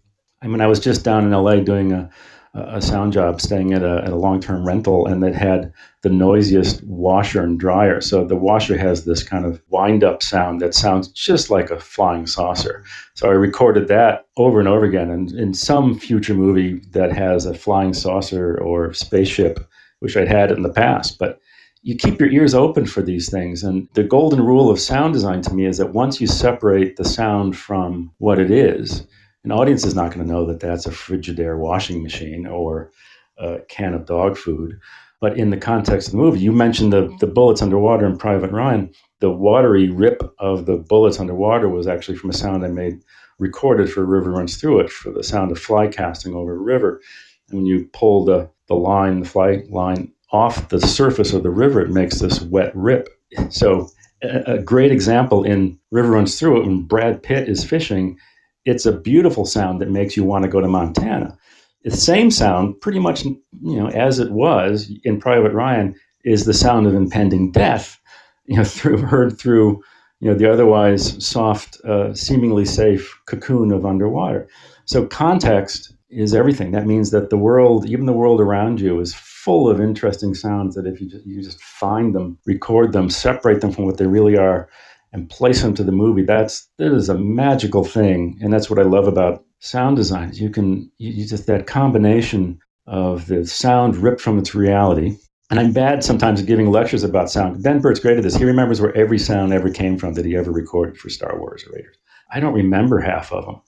[0.41, 2.09] I mean, I was just down in LA doing a,
[2.54, 6.10] a sound job, staying at a, at a long term rental, and that had the
[6.10, 7.99] noisiest washer and dryer.
[7.99, 11.80] So the washer has this kind of wind up sound that sounds just like a
[11.80, 12.84] flying saucer.
[13.16, 15.10] So I recorded that over and over again.
[15.10, 19.68] And in some future movie that has a flying saucer or spaceship
[20.04, 21.18] which I'd had in the past.
[21.18, 21.39] But
[21.82, 23.64] you keep your ears open for these things.
[23.64, 27.06] And the golden rule of sound design to me is that once you separate the
[27.06, 29.08] sound from what it is,
[29.44, 32.91] an audience is not going to know that that's a Frigidaire washing machine or
[33.38, 34.80] a can of dog food.
[35.20, 38.52] But in the context of the movie, you mentioned the, the bullets underwater in Private
[38.52, 38.91] Ryan.
[39.20, 43.00] The watery rip of the bullets underwater was actually from a sound I made
[43.39, 47.02] recorded for River Runs Through It for the sound of fly casting over a river.
[47.50, 51.50] And when you pull the the line, the fly line off the surface of the
[51.50, 53.10] river, it makes this wet rip.
[53.50, 53.89] So
[54.24, 58.18] a, a great example in River Runs Through It when Brad Pitt is fishing,
[58.66, 61.38] it's a beautiful sound that makes you want to go to Montana.
[61.84, 66.53] The same sound, pretty much you know, as it was in Private Ryan, is the
[66.53, 67.99] sound of impending death,
[68.45, 69.84] you know, through heard through
[70.20, 74.47] you know the otherwise soft, uh, seemingly safe cocoon of underwater.
[74.86, 76.72] So context is everything.
[76.72, 80.76] That means that the world, even the world around you, is full of interesting sounds
[80.76, 84.07] that if you just, you just find them, record them, separate them from what they
[84.07, 84.70] really are,
[85.14, 88.38] and place them to the movie, that's that is a magical thing.
[88.41, 90.32] And that's what I love about sound design.
[90.34, 95.16] You can you, just that combination of the sound ripped from its reality.
[95.49, 97.61] And I'm bad sometimes at giving lectures about sound.
[97.61, 98.36] Ben Burtt's great at this.
[98.36, 101.64] He remembers where every sound ever came from that he ever recorded for Star Wars
[101.66, 101.97] or Raiders.
[102.34, 103.61] I don't remember half of them.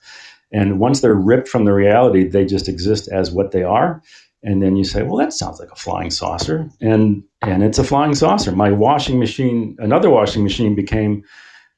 [0.52, 4.02] And once they're ripped from the reality, they just exist as what they are.
[4.46, 6.70] And then you say, well, that sounds like a flying saucer.
[6.80, 8.52] And and it's a flying saucer.
[8.52, 11.24] My washing machine, another washing machine became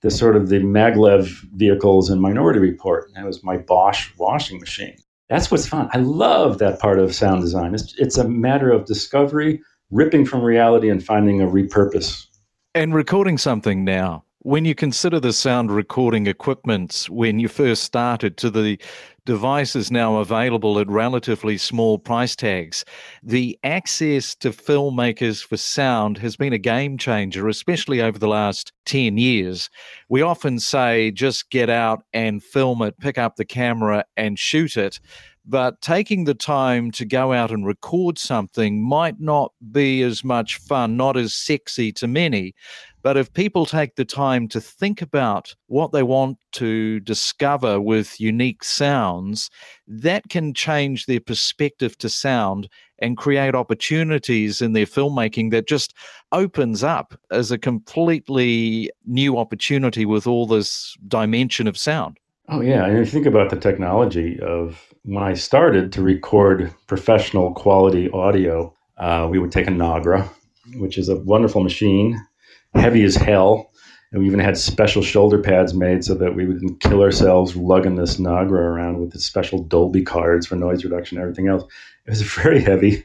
[0.02, 3.08] the sort of the maglev vehicles in Minority Report.
[3.08, 4.98] And That was my Bosch washing machine.
[5.30, 5.90] That's what's fun.
[5.94, 7.74] I love that part of sound design.
[7.74, 12.28] It's, it's a matter of discovery, ripping from reality, and finding a repurpose.
[12.76, 18.38] And recording something now when you consider the sound recording equipment when you first started
[18.38, 18.80] to the
[19.26, 22.86] devices now available at relatively small price tags,
[23.22, 28.72] the access to filmmakers for sound has been a game changer, especially over the last
[28.86, 29.70] 10 years.
[30.08, 34.78] We often say just get out and film it, pick up the camera and shoot
[34.78, 35.02] it.
[35.50, 40.58] But taking the time to go out and record something might not be as much
[40.58, 42.54] fun, not as sexy to many.
[43.02, 48.20] But if people take the time to think about what they want to discover with
[48.20, 49.50] unique sounds,
[49.88, 52.68] that can change their perspective to sound
[53.00, 55.94] and create opportunities in their filmmaking that just
[56.34, 62.20] opens up as a completely new opportunity with all this dimension of sound.
[62.50, 62.86] Oh, yeah.
[62.86, 68.10] And if you think about the technology of when I started to record professional quality
[68.12, 70.30] audio, uh, we would take a Nagra,
[70.76, 72.26] which is a wonderful machine
[72.74, 73.72] heavy as hell.
[74.12, 77.96] And we even had special shoulder pads made so that we wouldn't kill ourselves lugging
[77.96, 81.64] this Nagra around with the special Dolby cards for noise reduction and everything else.
[82.06, 83.04] It was very heavy.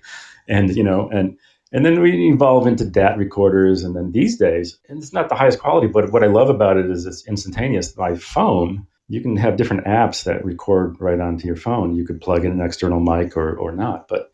[0.48, 1.36] And, you know, and
[1.72, 3.82] and then we evolve into DAT recorders.
[3.82, 6.76] And then these days, and it's not the highest quality, but what I love about
[6.76, 7.96] it is it's instantaneous.
[7.96, 11.94] My phone, you can have different apps that record right onto your phone.
[11.94, 14.08] You could plug in an external mic or, or not.
[14.08, 14.32] But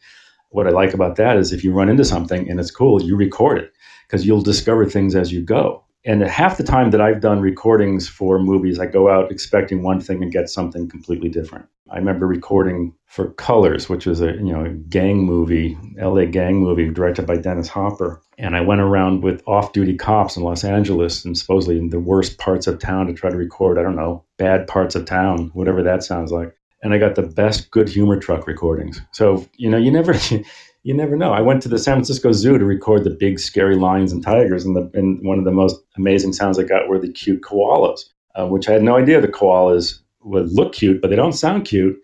[0.51, 3.16] what I like about that is if you run into something and it's cool, you
[3.16, 3.72] record it
[4.07, 5.83] because you'll discover things as you go.
[6.09, 10.01] And half the time that I've done recordings for movies, I go out expecting one
[10.01, 11.67] thing and get something completely different.
[11.91, 16.61] I remember recording for Colors, which was a you know a gang movie, LA gang
[16.61, 18.23] movie directed by Dennis Hopper.
[18.39, 22.39] And I went around with off-duty cops in Los Angeles and supposedly in the worst
[22.39, 25.83] parts of town to try to record, I don't know, bad parts of town, whatever
[25.83, 26.57] that sounds like.
[26.83, 29.03] And I got the best good humor truck recordings.
[29.13, 30.15] So, you know, you never
[30.89, 31.34] you never know.
[31.34, 34.64] I went to the San Francisco Zoo to record the big scary lions and tigers,
[34.64, 38.01] and, the, and one of the most amazing sounds I got were the cute koalas,
[38.36, 41.66] uh, which I had no idea the koalas would look cute, but they don't sound
[41.66, 41.95] cute.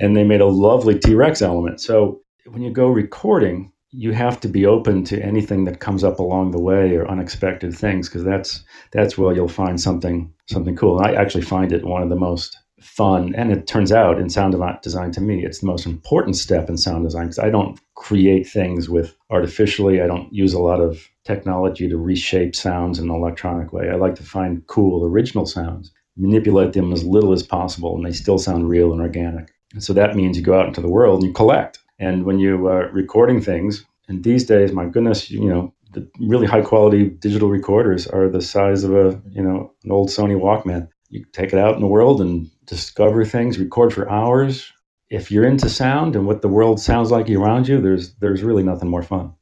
[0.00, 1.80] And they made a lovely T Rex element.
[1.80, 6.18] So when you go recording, you have to be open to anything that comes up
[6.18, 10.98] along the way or unexpected things because that's that's where you'll find something something cool.
[10.98, 14.28] And I actually find it one of the most fun and it turns out in
[14.28, 17.78] sound design to me it's the most important step in sound design because i don't
[18.08, 23.08] create things with artificially i don't use a lot of technology to reshape sounds in
[23.08, 27.42] an electronic way i like to find cool original sounds manipulate them as little as
[27.42, 29.52] possible and they still sound real and organic.
[29.72, 31.78] And so that means you go out into the world and you collect.
[31.98, 36.46] And when you are recording things, and these days, my goodness, you know, the really
[36.46, 40.88] high quality digital recorders are the size of a, you know, an old Sony Walkman.
[41.10, 44.72] You take it out in the world and discover things, record for hours.
[45.12, 48.62] If you're into sound and what the world sounds like around you, there's there's really
[48.62, 49.34] nothing more fun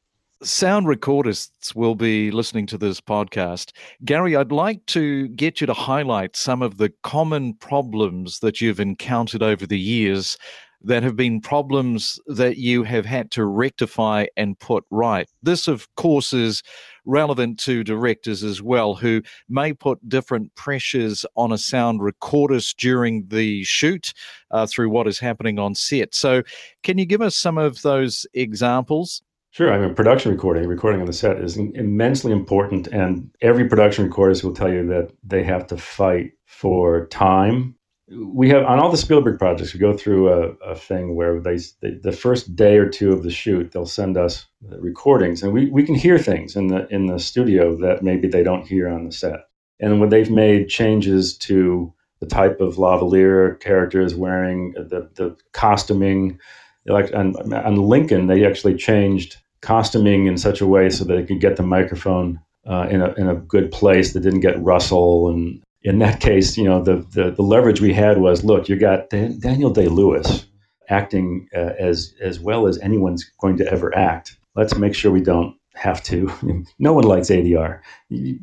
[0.43, 3.71] sound recordists will be listening to this podcast.
[4.03, 8.79] Gary, I'd like to get you to highlight some of the common problems that you've
[8.79, 10.37] encountered over the years
[10.83, 15.27] that have been problems that you have had to rectify and put right.
[15.43, 16.63] This, of course, is
[17.05, 23.27] relevant to directors as well, who may put different pressures on a sound recordist during
[23.27, 24.13] the shoot
[24.51, 26.13] uh, through what is happening on set.
[26.13, 26.43] So,
[26.83, 29.21] can you give us some of those examples?
[29.51, 29.73] Sure.
[29.73, 32.87] I mean, production recording, recording on the set is immensely important.
[32.87, 37.75] And every production recordist will tell you that they have to fight for time.
[38.13, 41.57] We have on all the Spielberg projects, we go through a, a thing where they,
[41.81, 45.69] they, the first day or two of the shoot, they'll send us recordings and we,
[45.69, 49.05] we can hear things in the, in the studio that maybe they don't hear on
[49.05, 49.47] the set.
[49.79, 56.39] And when they've made changes to the type of lavalier characters wearing, the, the costuming,
[56.85, 61.27] like on, on Lincoln, they actually changed costuming in such a way so that it
[61.27, 65.29] could get the microphone uh, in, a, in a good place that didn't get rustle.
[65.29, 68.75] And in that case, you know, the, the, the leverage we had was, look, you
[68.75, 70.45] got Dan- Daniel Day Lewis
[70.89, 74.37] acting uh, as, as well as anyone's going to ever act.
[74.55, 76.31] Let's make sure we don't have to.
[76.79, 77.79] no one likes ADR.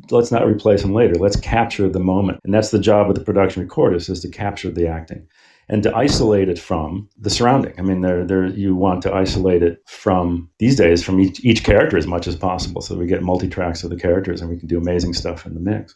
[0.09, 1.15] Let's not replace him later.
[1.15, 2.39] Let's capture the moment.
[2.43, 5.27] And that's the job of the production recordist is to capture the acting
[5.69, 7.73] and to isolate it from the surrounding.
[7.77, 11.63] I mean, there, there, you want to isolate it from these days from each, each
[11.63, 14.57] character as much as possible, so we get multi tracks of the characters and we
[14.57, 15.95] can do amazing stuff in the mix.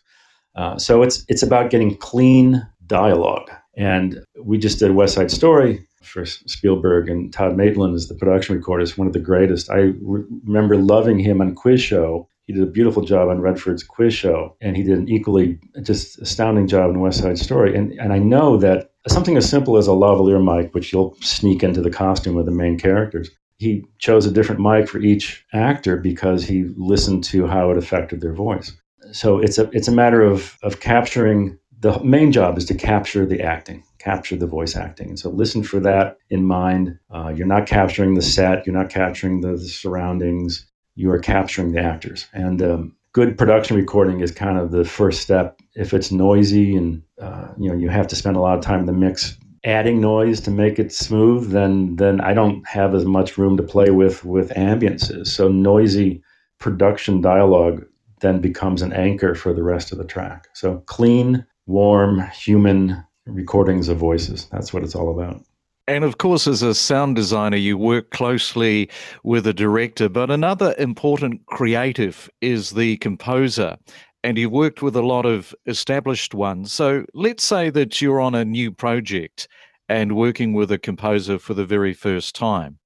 [0.56, 5.86] Uh, so it's it's about getting clean dialogue, and we just did West Side Story
[6.02, 9.70] for Spielberg, and Tod Maitland is the production recorder, is one of the greatest.
[9.70, 13.84] I re- remember loving him on Quiz Show he did a beautiful job on Redford's
[13.84, 17.76] quiz show, and he did an equally just astounding job in West Side Story.
[17.76, 21.64] And and I know that something as simple as a lavalier mic, which you'll sneak
[21.64, 25.96] into the costume of the main characters, he chose a different mic for each actor
[25.96, 28.74] because he listened to how it affected their voice.
[29.12, 33.26] So it's a it's a matter of of capturing the main job is to capture
[33.26, 35.10] the acting, capture the voice acting.
[35.10, 36.98] And so listen for that in mind.
[37.12, 41.74] Uh, you're not capturing the set, you're not capturing the, the surroundings you are capturing
[41.74, 42.28] the actors.
[42.34, 45.60] And um, good production recording is kind of the first step.
[45.76, 48.82] If it's noisy and uh, you know you have to spend a lot of time
[48.82, 53.06] in the mix adding noise to make it smooth, then then I don't have as
[53.06, 55.28] much room to play with with ambiances.
[55.28, 56.24] So noisy
[56.60, 57.86] production dialogue
[58.24, 60.48] then becomes an anchor for the rest of the track.
[60.54, 64.48] So clean, warm, human recordings of voices.
[64.52, 65.44] That's what it's all about.
[65.88, 68.90] And of course, as a sound designer, you work closely
[69.24, 73.78] with a director, but another important creative is the composer.
[74.24, 76.72] And you've worked with a lot of established ones.
[76.72, 79.50] So let's say that you're on a new project
[79.90, 82.80] and working with a composer for the very first time.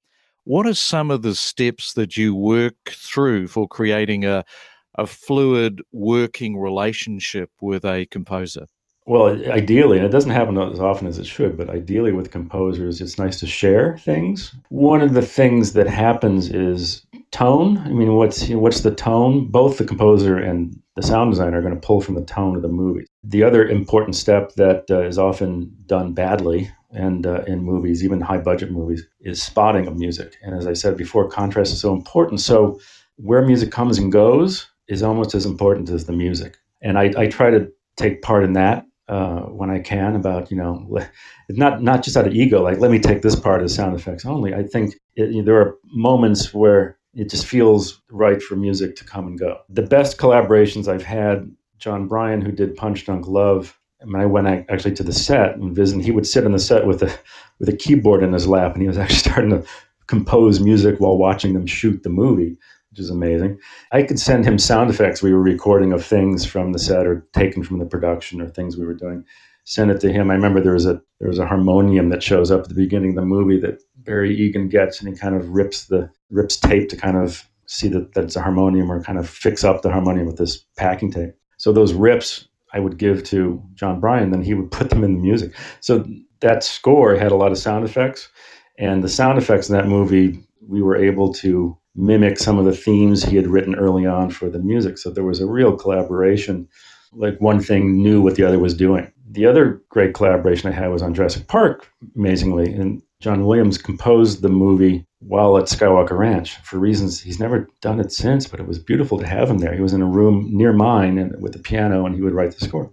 [0.46, 4.44] What are some of the steps that you work through for creating a,
[4.98, 8.68] a fluid working relationship with a composer?
[9.08, 13.00] Well, ideally, and it doesn't happen as often as it should, but ideally with composers,
[13.00, 14.54] it's nice to share things.
[14.68, 17.78] One of the things that happens is tone.
[17.78, 19.48] I mean, what's you know, what's the tone?
[19.48, 22.64] Both the composer and the sound designer are going to pull from the tone of
[22.64, 23.06] the movie.
[23.24, 28.20] The other important step that uh, is often done badly and uh, in movies, even
[28.20, 30.36] high budget movies, is spotting of music.
[30.42, 32.42] And as I said before, contrast is so important.
[32.42, 32.80] So
[33.16, 36.58] where music comes and goes is almost as important as the music.
[36.82, 40.58] And I, I try to take part in that uh, when I can about, you
[40.58, 41.00] know,
[41.50, 44.26] not, not just out of ego, like, let me take this part of sound effects
[44.26, 44.54] only.
[44.54, 48.96] I think it, you know, there are moments where it just feels right for music
[48.98, 49.60] to come and go.
[49.70, 54.48] The best collaborations I've had, Jon Brion, who did Punch Drunk Love, and I went
[54.70, 57.12] actually to the set and visited, he would sit on the set with a
[57.60, 59.64] with a keyboard in his lap, and he was actually starting to
[60.06, 62.58] compose music while watching them shoot the movie
[62.98, 63.60] which is amazing.
[63.92, 67.28] I could send him sound effects we were recording of things from the set or
[67.34, 69.24] taken from the production or things we were doing.
[69.66, 70.32] Send it to him.
[70.32, 73.12] I remember there was a there was a harmonium that shows up at the beginning
[73.12, 76.90] of the movie that Barry Egan gets, and he kind of rips the rips tape
[76.90, 80.26] to kind of see that that's a harmonium or kind of fix up the harmonium
[80.26, 81.36] with this packing tape.
[81.58, 85.14] So those rips I would give to Jon Brion, then he would put them in
[85.14, 85.54] the music.
[85.82, 86.06] So
[86.40, 88.30] that score had a lot of sound effects,
[88.80, 92.76] and the sound effects in that movie we were able to mimic some of the
[92.76, 94.98] themes he had written early on for the music.
[94.98, 96.68] So there was a real collaboration.
[97.12, 99.12] Like one thing knew what the other was doing.
[99.32, 102.72] The other great collaboration I had was on Jurassic Park, amazingly.
[102.72, 108.00] And John Williams composed the movie while at Skywalker Ranch for reasons he's never done
[108.00, 109.74] it since, but it was beautiful to have him there.
[109.74, 112.52] He was in a room near mine and with the piano and he would write
[112.52, 112.92] the score.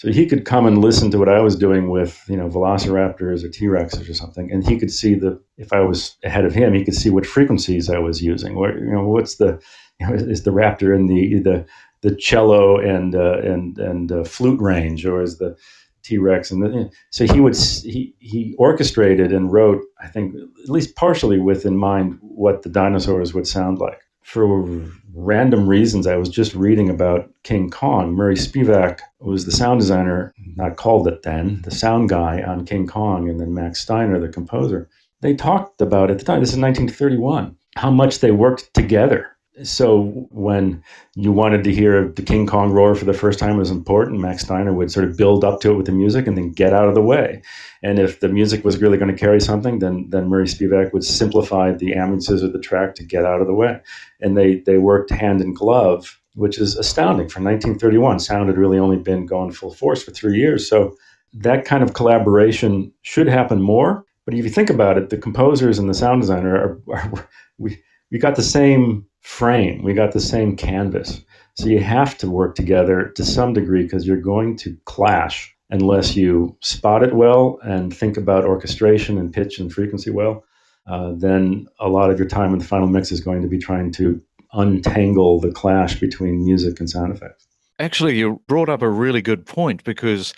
[0.00, 3.44] So he could come and listen to what I was doing with, you know, velociraptors
[3.44, 6.72] or T-Rexes or something, and he could see the if I was ahead of him,
[6.72, 8.54] he could see what frequencies I was using.
[8.54, 9.60] What you know, what's the
[10.00, 11.66] you know, is the raptor in the the
[12.00, 15.54] the cello and uh, and and uh, flute range, or is the
[16.02, 20.96] T-Rex and the, so he would he he orchestrated and wrote, I think at least
[20.96, 24.64] partially with in mind what the dinosaurs would sound like for
[25.12, 28.12] random reasons, I was just reading about King Kong.
[28.12, 32.86] Murray Spivak was the sound designer, not called it then, the sound guy on King
[32.86, 34.88] Kong, and then Max Steiner, the composer.
[35.20, 40.26] They talked about at the time, this is 1931, how much they worked together so
[40.30, 40.82] when
[41.16, 44.42] you wanted to hear the King Kong roar for the first time was important, Max
[44.42, 46.88] Steiner would sort of build up to it with the music and then get out
[46.88, 47.42] of the way.
[47.82, 51.04] And if the music was really going to carry something, then then Murray Spivak would
[51.04, 53.80] simplify the ambiances of the track to get out of the way.
[54.20, 57.28] And they they worked hand in glove, which is astounding.
[57.28, 60.68] For 1931, sound had really only been going full force for three years.
[60.68, 60.96] So
[61.32, 64.04] that kind of collaboration should happen more.
[64.24, 67.28] But if you think about it, the composers and the sound designer are, are
[67.58, 71.22] we we got the same frame, we got the same canvas.
[71.54, 76.16] So you have to work together to some degree because you're going to clash unless
[76.16, 80.44] you spot it well and think about orchestration and pitch and frequency well.
[80.86, 83.58] Uh, then a lot of your time in the final mix is going to be
[83.58, 84.20] trying to
[84.52, 87.46] untangle the clash between music and sound effects.
[87.78, 90.34] Actually, you brought up a really good point because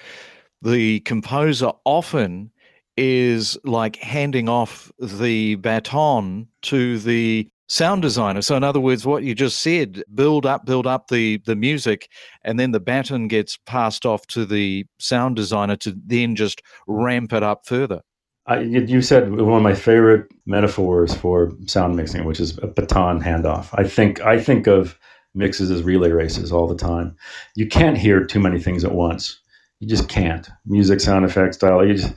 [0.60, 2.50] the composer often
[2.96, 8.42] is like handing off the baton to the sound designer.
[8.42, 12.08] So in other words, what you just said, build up, build up the the music,
[12.44, 17.32] and then the baton gets passed off to the sound designer to then just ramp
[17.32, 18.02] it up further.
[18.46, 23.20] I, you said one of my favorite metaphors for sound mixing, which is a baton
[23.22, 23.68] handoff.
[23.72, 24.98] I think I think of
[25.34, 27.16] mixes as relay races all the time.
[27.56, 29.40] You can't hear too many things at once.
[29.80, 30.48] You just can't.
[30.66, 31.86] Music, sound effects, style.
[31.86, 32.14] You just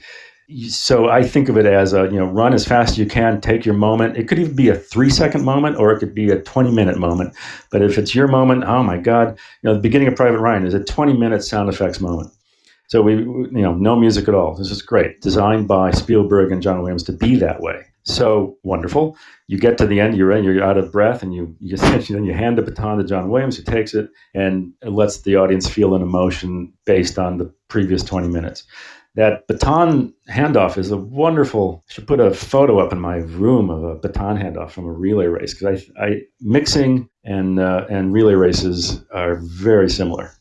[0.70, 3.42] so I think of it as a you know run as fast as you can,
[3.42, 4.18] take your moment.
[4.18, 7.00] It could even be a three second moment or it could be a twenty minute
[7.00, 7.36] moment.
[7.72, 9.30] But if it's your moment, oh my God,
[9.62, 12.32] you know the beginning of Private Ryan is a twenty minute sound effects moment.
[12.88, 14.56] So we you know no music at all.
[14.56, 17.84] This is great, designed by Spielberg and John Williams to be that way.
[18.04, 19.18] So wonderful.
[19.48, 22.24] You get to the end, you're in, you're out of breath, and you you then
[22.24, 25.96] you hand the baton to John Williams, who takes it and lets the audience feel
[25.96, 28.64] an emotion based on the previous twenty minutes
[29.16, 31.84] that baton handoff is a wonderful.
[31.90, 34.92] I should put a photo up in my room of a baton handoff from a
[34.92, 40.32] relay race because I, I mixing and uh, and relay races are very similar.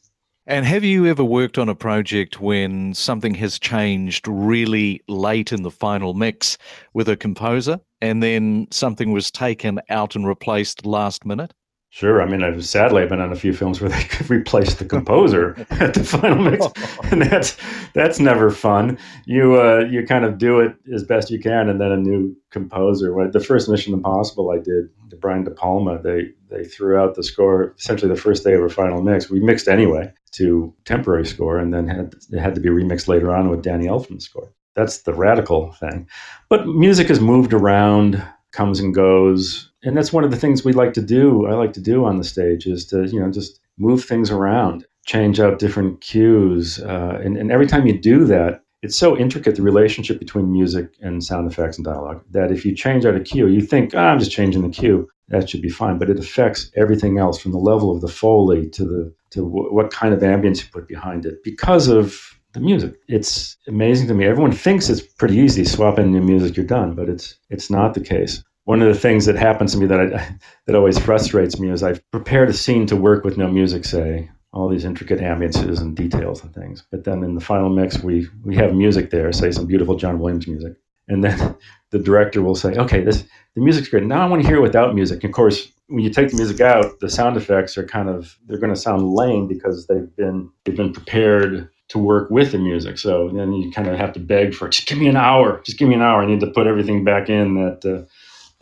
[0.47, 5.63] And have you ever worked on a project when something has changed really late in
[5.63, 6.59] the final mix
[6.93, 11.55] with a composer, and then something was taken out and replaced last minute?
[11.95, 12.21] Sure.
[12.21, 14.85] I mean, I've sadly I've been on a few films where they could replace the
[14.85, 16.67] composer at the final mix,
[17.05, 17.57] and that's
[17.93, 18.99] that's never fun.
[19.27, 22.37] You uh, you kind of do it as best you can, and then a new
[22.51, 23.15] composer.
[23.15, 27.15] When the first Mission Impossible I did, the Brian De Palma, they they threw out
[27.15, 29.31] the score essentially the first day of our final mix.
[29.31, 33.33] We mixed anyway to temporary score, and then had it had to be remixed later
[33.33, 34.53] on with Danny Elfman's score.
[34.75, 36.09] That's the radical thing.
[36.49, 38.21] But music has moved around,
[38.51, 41.47] comes and goes and that's one of the things we like to do.
[41.47, 44.87] I like to do on the stage is to you know just move things around,
[45.07, 49.57] change out different cues, uh, and, and every time you do that, it's so intricate
[49.57, 53.21] the relationship between music and sound effects and dialogue that if you change out a
[53.21, 55.09] cue, you think, oh, I'm just changing the cue.
[55.29, 58.69] That should be fine, but it affects everything else from the level of the foley
[58.71, 62.61] to the to w- what kind of ambience you put behind it because of the
[62.61, 62.95] music.
[63.09, 64.27] It's amazing to me.
[64.27, 65.65] Everyone thinks it's pretty easy.
[65.65, 68.45] Swap in new music, you're done, but it's it's not the case.
[68.65, 70.37] One of the things that happens to me that I,
[70.67, 74.31] that always frustrates me is I've prepared a scene to work with no music, say,
[74.53, 76.85] all these intricate ambiances and details and things.
[76.91, 80.21] But then in the final mix, we we have music there, say some beautiful John
[80.21, 80.75] Williams music,
[81.09, 81.57] and then
[81.91, 84.05] the director will say, "Okay, this the music's great.
[84.05, 86.37] Now I want to hear it without music." And of course, when you take the
[86.37, 90.15] music out, the sound effects are kind of they're going to sound lame because they've
[90.17, 92.97] been they've been prepared to work with the music.
[92.99, 95.79] So then you kind of have to beg for just give me an hour, just
[95.79, 96.23] give me an hour.
[96.23, 98.05] I need to put everything back in that uh,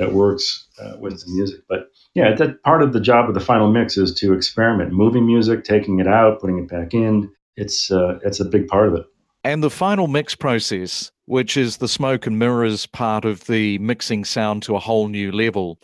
[0.03, 3.41] that works uh, with the music, but yeah, that part of the job of the
[3.41, 7.31] final mix is to experiment, moving music, taking it out, putting it back in.
[7.57, 9.07] It's uh, it's a big part of it.
[9.45, 14.25] And the final mix process, which is the smoke and mirrors part of the mixing
[14.25, 15.79] sound to a whole new level.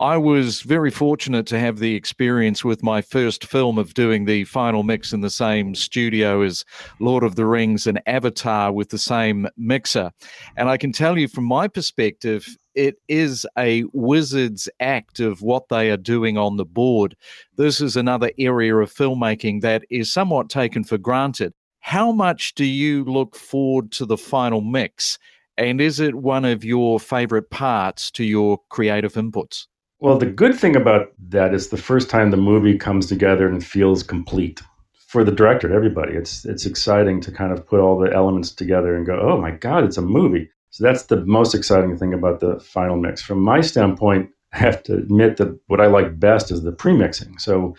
[0.00, 4.42] I was very fortunate to have the experience with my first film of doing the
[4.42, 6.64] final mix in the same studio as
[6.98, 10.10] Lord of the Rings and Avatar with the same mixer.
[10.56, 15.68] And I can tell you from my perspective, it is a wizard's act of what
[15.68, 17.14] they are doing on the board.
[17.56, 21.52] This is another area of filmmaking that is somewhat taken for granted.
[21.78, 25.20] How much do you look forward to the final mix?
[25.56, 29.68] And is it one of your favorite parts to your creative inputs?
[30.04, 33.64] Well, the good thing about that is the first time the movie comes together and
[33.64, 34.60] feels complete
[34.98, 36.12] for the director, everybody.
[36.12, 39.52] It's it's exciting to kind of put all the elements together and go, "Oh my
[39.52, 43.22] god, it's a movie." So that's the most exciting thing about the final mix.
[43.22, 47.38] From my standpoint, I have to admit that what I like best is the pre-mixing.
[47.38, 47.74] So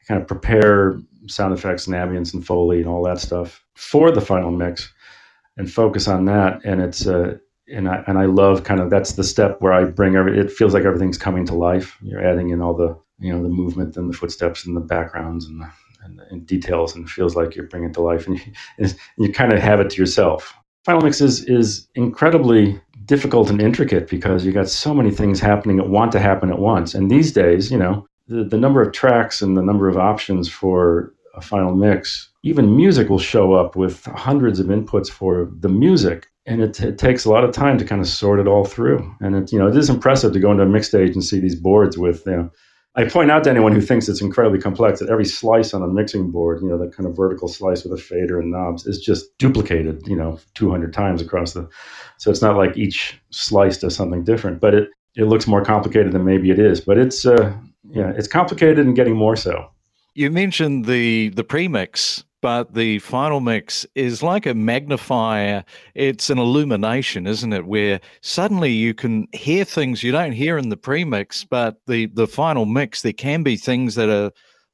[0.00, 4.10] I kind of prepare sound effects and ambience and foley and all that stuff for
[4.10, 4.90] the final mix
[5.58, 7.36] and focus on that and it's uh,
[7.68, 10.38] and I and I love kind of that's the step where I bring every.
[10.38, 11.96] It feels like everything's coming to life.
[12.00, 15.46] You're adding in all the you know the movement and the footsteps and the backgrounds
[15.46, 15.70] and the,
[16.04, 18.52] and, the, and details, and it feels like you're bringing it to life, and you,
[18.78, 20.54] and you kind of have it to yourself.
[20.84, 25.76] Final mix is is incredibly difficult and intricate because you got so many things happening
[25.76, 26.94] that want to happen at once.
[26.94, 30.48] And these days, you know, the, the number of tracks and the number of options
[30.48, 35.68] for a final mix, even music will show up with hundreds of inputs for the
[35.68, 38.64] music and it, it, takes a lot of time to kind of sort it all
[38.64, 39.14] through.
[39.20, 41.40] And it, you know, it is impressive to go into a mix stage and see
[41.40, 42.50] these boards with, you know,
[42.94, 45.86] I point out to anyone who thinks it's incredibly complex that every slice on a
[45.86, 48.98] mixing board, you know, that kind of vertical slice with a fader and knobs is
[48.98, 51.68] just duplicated, you know, 200 times across the.
[52.16, 56.12] So it's not like each slice does something different, but it it looks more complicated
[56.12, 56.80] than maybe it is.
[56.80, 57.54] But it's uh,
[57.90, 59.70] yeah, it's complicated and getting more so.
[60.14, 65.64] You mentioned the the premix but the final mix is like a magnifier.
[65.94, 67.66] It's an illumination, isn't it?
[67.66, 72.26] Where suddenly you can hear things you don't hear in the premix, but the the
[72.26, 74.30] final mix there can be things that are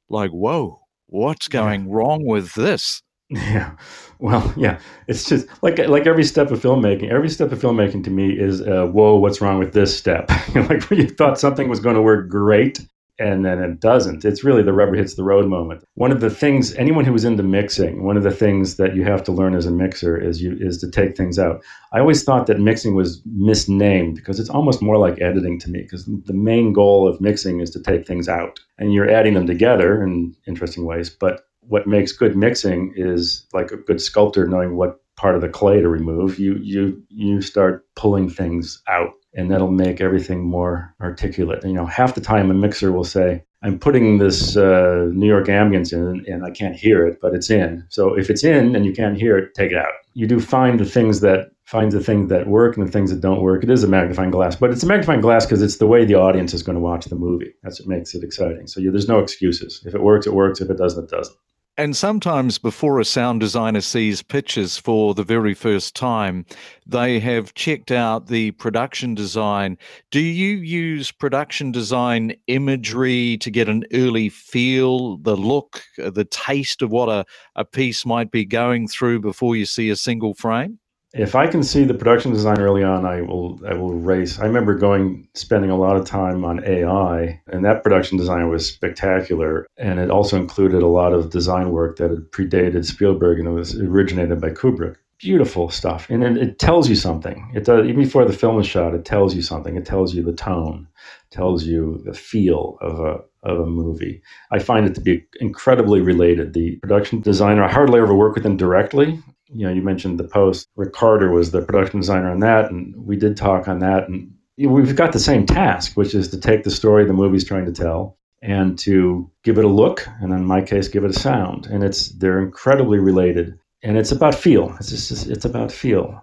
[0.09, 1.93] like, whoa, what's going yeah.
[1.93, 3.01] wrong with this?
[3.29, 3.75] Yeah,
[4.19, 7.09] well, yeah, it's just like like every step of filmmaking.
[7.09, 10.29] Every step of filmmaking to me is, uh, whoa, what's wrong with this step?
[10.55, 12.79] like when you thought something was going to work great,
[13.19, 14.25] and then it doesn't.
[14.25, 15.83] It's really the rubber hits the road moment.
[15.93, 19.03] One of the things anyone who is into mixing, one of the things that you
[19.03, 21.63] have to learn as a mixer is you is to take things out.
[21.91, 25.83] I always thought that mixing was misnamed because it's almost more like editing to me
[25.83, 29.45] because the main goal of mixing is to take things out and you're adding them
[29.45, 34.75] together in interesting ways, but what makes good mixing is like a good sculptor knowing
[34.75, 36.39] what part of the clay to remove.
[36.39, 41.63] You you you start pulling things out and that'll make everything more articulate.
[41.63, 45.47] You know, half the time a mixer will say, "I'm putting this uh, New York
[45.47, 48.85] ambience in, and I can't hear it, but it's in." So if it's in and
[48.85, 49.93] you can't hear it, take it out.
[50.13, 53.21] You do find the things that find the things that work and the things that
[53.21, 53.63] don't work.
[53.63, 56.15] It is a magnifying glass, but it's a magnifying glass because it's the way the
[56.15, 57.53] audience is going to watch the movie.
[57.63, 58.67] That's what makes it exciting.
[58.67, 59.81] So there's no excuses.
[59.85, 60.61] If it works, it works.
[60.61, 61.35] If it doesn't, it doesn't.
[61.75, 66.45] And sometimes before a sound designer sees pictures for the very first time,
[66.85, 69.79] they have checked out the production design.
[70.11, 76.83] Do you use production design imagery to get an early feel, the look, the taste
[76.83, 80.77] of what a, a piece might be going through before you see a single frame?
[81.13, 84.39] If I can see the production design early on, I will I will race.
[84.39, 88.67] I remember going spending a lot of time on AI, and that production design was
[88.67, 89.67] spectacular.
[89.77, 93.51] And it also included a lot of design work that had predated Spielberg and it
[93.51, 94.95] was originated by Kubrick.
[95.19, 97.49] Beautiful stuff, and it, it tells you something.
[97.53, 98.95] It does even before the film is shot.
[98.95, 99.77] It tells you something.
[99.77, 100.87] It tells you the tone,
[101.29, 104.21] tells you the feel of a of a movie.
[104.51, 106.53] I find it to be incredibly related.
[106.53, 109.21] The production designer, I hardly ever work with them directly
[109.53, 110.67] You know, you mentioned the post.
[110.75, 114.07] Rick Carter was the production designer on that, and we did talk on that.
[114.07, 117.65] And we've got the same task, which is to take the story the movie's trying
[117.65, 121.19] to tell and to give it a look, and in my case, give it a
[121.19, 121.65] sound.
[121.67, 124.75] And it's they're incredibly related, and it's about feel.
[124.79, 126.21] It's just it's about feel.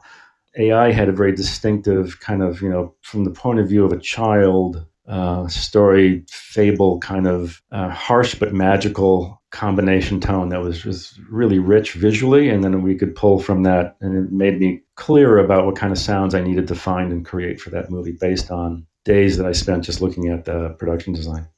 [0.59, 3.93] AI had a very distinctive kind of you know from the point of view of
[3.93, 10.80] a child uh, story fable kind of uh, harsh but magical combination tone that was
[10.80, 14.80] just really rich visually and then we could pull from that and it made me
[14.94, 18.16] clear about what kind of sounds i needed to find and create for that movie
[18.20, 21.48] based on days that i spent just looking at the production design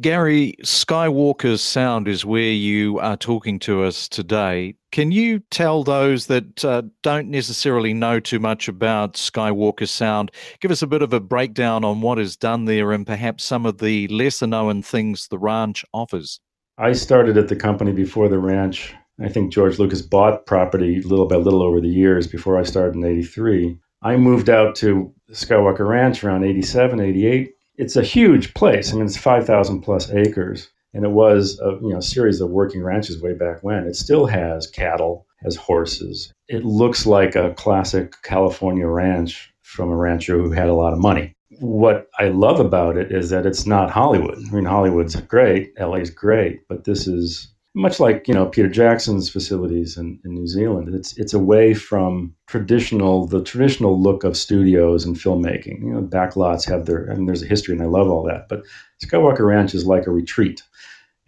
[0.00, 4.74] Gary, Skywalker's sound is where you are talking to us today.
[4.90, 10.72] Can you tell those that uh, don't necessarily know too much about Skywalker sound, give
[10.72, 13.78] us a bit of a breakdown on what is done there and perhaps some of
[13.78, 16.40] the lesser known things the ranch offers?
[16.78, 18.92] I started at the company before the ranch.
[19.20, 22.96] I think George Lucas bought property little by little over the years before I started
[22.96, 23.78] in 83.
[24.02, 28.92] I moved out to Skywalker Ranch around 87, 88 it's a huge place.
[28.92, 32.82] I mean, it's 5,000 plus acres, and it was a you know series of working
[32.82, 33.84] ranches way back when.
[33.86, 36.32] It still has cattle, has horses.
[36.48, 40.98] It looks like a classic California ranch from a rancher who had a lot of
[40.98, 41.34] money.
[41.60, 44.38] What I love about it is that it's not Hollywood.
[44.38, 49.28] I mean, Hollywood's great, LA's great, but this is much like you know Peter Jackson's
[49.28, 50.94] facilities in, in New Zealand.
[50.94, 55.80] It's it's away from traditional the traditional look of studios and filmmaking.
[55.82, 58.48] You know, backlots have their and there's a history, and I love all that.
[58.48, 58.62] But
[59.04, 60.62] Skywalker Ranch is like a retreat,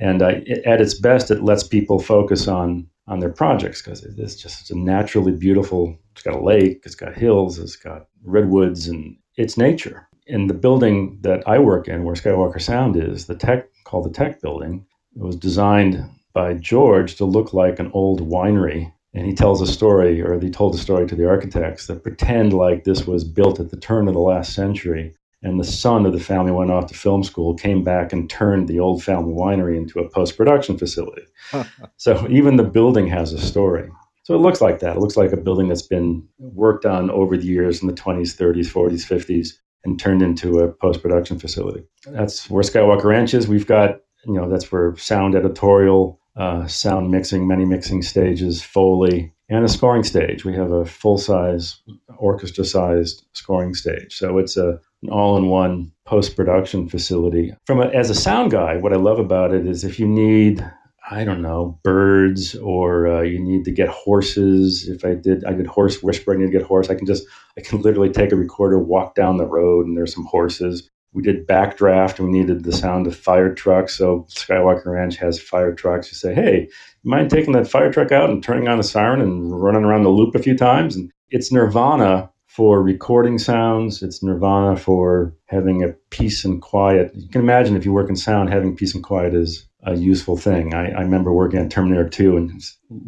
[0.00, 4.02] and uh, it, at its best, it lets people focus on on their projects because
[4.02, 5.96] it's just a naturally beautiful.
[6.12, 10.08] It's got a lake, it's got hills, it's got redwoods, and it's nature.
[10.26, 14.10] In the building that I work in, where Skywalker Sound is, the tech called the
[14.10, 14.84] Tech Building,
[15.16, 18.92] it was designed by George to look like an old winery.
[19.14, 22.52] And he tells a story, or he told a story to the architects that pretend
[22.52, 25.14] like this was built at the turn of the last century.
[25.42, 28.68] And the son of the family went off to film school, came back and turned
[28.68, 31.22] the old family winery into a post production facility.
[31.96, 33.88] so even the building has a story.
[34.28, 34.96] So it looks like that.
[34.96, 38.36] It looks like a building that's been worked on over the years in the 20s,
[38.36, 39.54] 30s, 40s, 50s,
[39.84, 41.82] and turned into a post production facility.
[42.06, 43.48] That's where Skywalker Ranch is.
[43.48, 49.32] We've got, you know, that's where sound editorial uh, sound mixing, many mixing stages, Foley,
[49.48, 50.44] and a scoring stage.
[50.44, 51.80] We have a full size,
[52.18, 54.14] orchestra sized scoring stage.
[54.16, 57.54] So it's a, an all in one post production facility.
[57.66, 60.64] From a, as a sound guy, what I love about it is if you need
[61.10, 64.86] I don't know, birds, or uh, you need to get horses.
[64.88, 66.90] If I did, I did horse whispering, to get horse.
[66.90, 67.24] I can just,
[67.56, 71.22] I can literally take a recorder, walk down the road, and there's some horses we
[71.22, 72.18] did backdraft.
[72.18, 73.96] And we needed the sound of fire trucks.
[73.96, 76.10] So Skywalker Ranch has fire trucks.
[76.10, 76.68] You say, hey,
[77.02, 80.02] you mind taking that fire truck out and turning on the siren and running around
[80.02, 80.96] the loop a few times?
[80.96, 84.02] And it's nirvana for recording sounds.
[84.02, 87.14] It's nirvana for having a peace and quiet.
[87.14, 90.36] You can imagine if you work in sound, having peace and quiet is a useful
[90.36, 90.74] thing.
[90.74, 92.62] I, I remember working on Terminator 2 and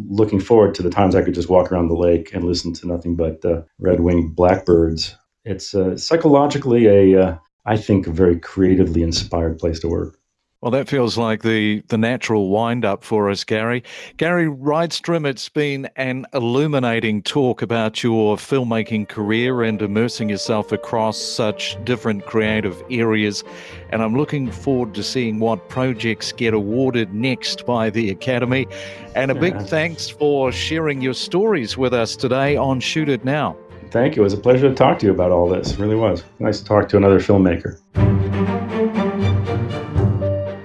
[0.09, 2.87] looking forward to the times I could just walk around the lake and listen to
[2.87, 5.17] nothing but uh, red-winged blackbirds.
[5.45, 10.21] It's uh, psychologically a uh, I think, a very creatively inspired place to work.
[10.63, 13.83] Well, that feels like the, the natural wind up for us, Gary.
[14.19, 21.19] Gary Rydstrom, it's been an illuminating talk about your filmmaking career and immersing yourself across
[21.19, 23.43] such different creative areas.
[23.89, 28.67] And I'm looking forward to seeing what projects get awarded next by the Academy.
[29.15, 29.63] And a big yeah.
[29.63, 33.57] thanks for sharing your stories with us today on Shoot It Now.
[33.91, 34.23] Thank you.
[34.23, 35.73] It was a pleasure to talk to you about all this.
[35.73, 36.25] It really was.
[36.39, 37.81] Nice to talk to another filmmaker.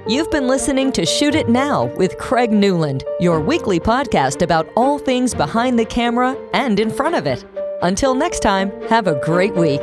[0.08, 5.00] You've been listening to Shoot It Now with Craig Newland, your weekly podcast about all
[5.00, 7.44] things behind the camera and in front of it.
[7.82, 9.82] Until next time, have a great week.